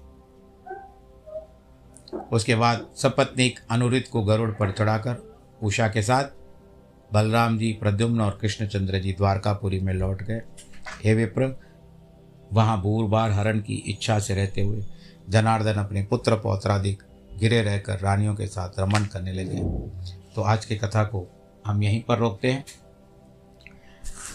उसके 2.33 2.55
बाद 2.55 2.87
सपत्निक 2.97 3.61
अनुरित 3.71 4.09
को 4.13 4.23
गरुड़ 4.23 4.51
पर 4.51 4.73
चढ़ाकर 4.73 5.39
उषा 5.63 5.89
के 5.89 6.03
साथ 6.03 6.25
बलराम 7.13 7.59
जी, 7.59 7.73
प्रद्युम्न 7.73 8.21
और 8.21 8.39
कृष्णचंद्र 8.43 8.99
जी 8.99 9.13
द्वारकापुरी 9.13 9.81
में 9.81 9.95
लौट 9.95 10.23
गए। 10.23 10.43
हे 11.05 11.15
विप्र, 11.15 11.61
वहाँ 12.53 12.83
बूर 12.83 13.05
बार 13.05 13.31
हरण 13.31 13.61
की 13.61 13.75
इच्छा 13.75 14.19
से 14.19 14.35
रहते 14.35 14.61
हुए 14.61 14.85
जनार्दन 15.29 15.75
अपने 15.75 16.03
पुत्र 16.03 16.37
पौत्राधिक 16.37 17.03
गिरे 17.39 17.63
रहकर 17.63 17.99
रानियों 17.99 18.35
के 18.35 18.47
साथ 18.47 18.71
रमन 18.79 19.05
करने 19.05 19.33
लगे। 19.33 19.61
तो 20.37 20.43
आज 20.43 20.65
की 20.65 20.77
कथा 20.77 21.03
को 21.05 21.25
हम 21.67 21.83
यहीं 21.83 22.03
पर 22.03 22.19
रोकते 22.19 22.49
हैं। 22.49 22.65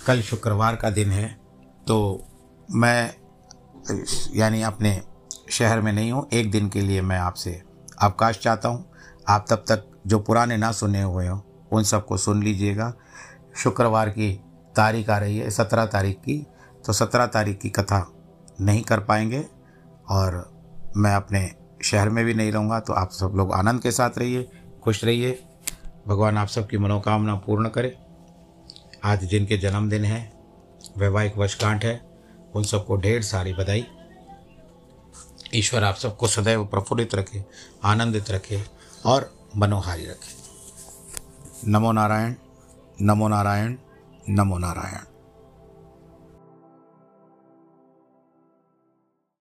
कल 0.07 0.21
शुक्रवार 0.21 0.75
का 0.75 0.89
दिन 0.89 1.09
है 1.11 1.27
तो 1.87 1.97
मैं, 2.69 3.13
यानी 4.35 4.61
अपने 4.61 5.01
शहर 5.49 5.81
में 5.81 5.91
नहीं 5.93 6.11
हूँ, 6.11 6.27
एक 6.33 6.49
दिन 6.51 6.69
के 6.69 6.81
लिए 6.81 7.01
मैं 7.01 7.17
आपसे 7.17 7.51
अवकाश 8.01 8.39
चाहता 8.39 8.69
हूँ। 8.69 8.85
आप 9.29 9.45
तब 9.49 9.63
तक 9.69 9.85
जो 10.07 10.19
पुराने 10.19 10.57
ना 10.57 10.71
सुने 10.71 11.01
हुए 11.01 11.27
हों, 11.27 11.39
उन 11.71 11.83
सबको 11.83 12.17
सुन 12.17 12.43
लीजिएगा। 12.43 12.93
शुक्रवार 13.57 14.09
की 14.09 14.31
तारीख 14.75 15.09
आ 15.09 15.17
रही 15.17 15.37
है, 15.37 15.49
सत्रह 15.49 15.85
तारीख 15.87 16.17
की 16.17 16.37
तो 16.85 16.93
सत्रह 16.93 17.25
तारीख 17.27 17.59
की 17.59 17.69
कथा 17.69 18.05
नहीं 18.61 18.81
कर 18.81 18.99
पाएँगे, 19.01 19.45
और 20.09 20.91
मैं 20.97 21.13
अपने 21.15 21.49
शहर 21.83 22.09
में 22.09 22.23
भी 22.25 22.33
नहीं 22.33 22.51
रहूँगा 22.51 22.79
तो 22.79 22.93
आप 22.93 23.11
सब 23.11 23.33
लोग 23.35 23.53
आनंद 23.53 23.81
के 23.81 23.91
साथ 23.91 24.17
रहिए, 24.17 24.49
खुश 24.83 25.03
रहिए। 25.03 25.39
भगवान 26.07 26.37
आप 26.37 26.47
सबकी 26.47 26.77
मनोकामना 26.77 27.35
पूर्ण 27.35 27.69
करे। 27.69 27.97
आज 29.03 29.23
जिनके 29.23 29.57
जन्मदिन 29.57 30.05
है, 30.05 30.33
वैवाहिक 30.97 31.37
वर्षगांठ 31.37 31.85
है, 31.85 32.01
उन 32.55 32.63
सबको 32.63 32.95
ढेर 32.95 33.21
सारी 33.21 33.53
बधाई। 33.53 33.87
ईश्वर 35.55 35.83
आप 35.83 35.95
सबको 35.95 36.27
सदैव 36.27 36.65
प्रफुल्लित 36.65 37.15
रखे, 37.15 37.45
आनंदित 37.83 38.31
रखे 38.31 38.63
और 39.05 39.49
मनोहारी 39.57 40.05
रखे। 40.05 40.35
नमो 41.67 41.91
नारायण 41.91 42.35
नमो 43.01 43.27
नारायण 43.27 43.77
नमो 44.29 44.57
नारायण। 44.57 45.10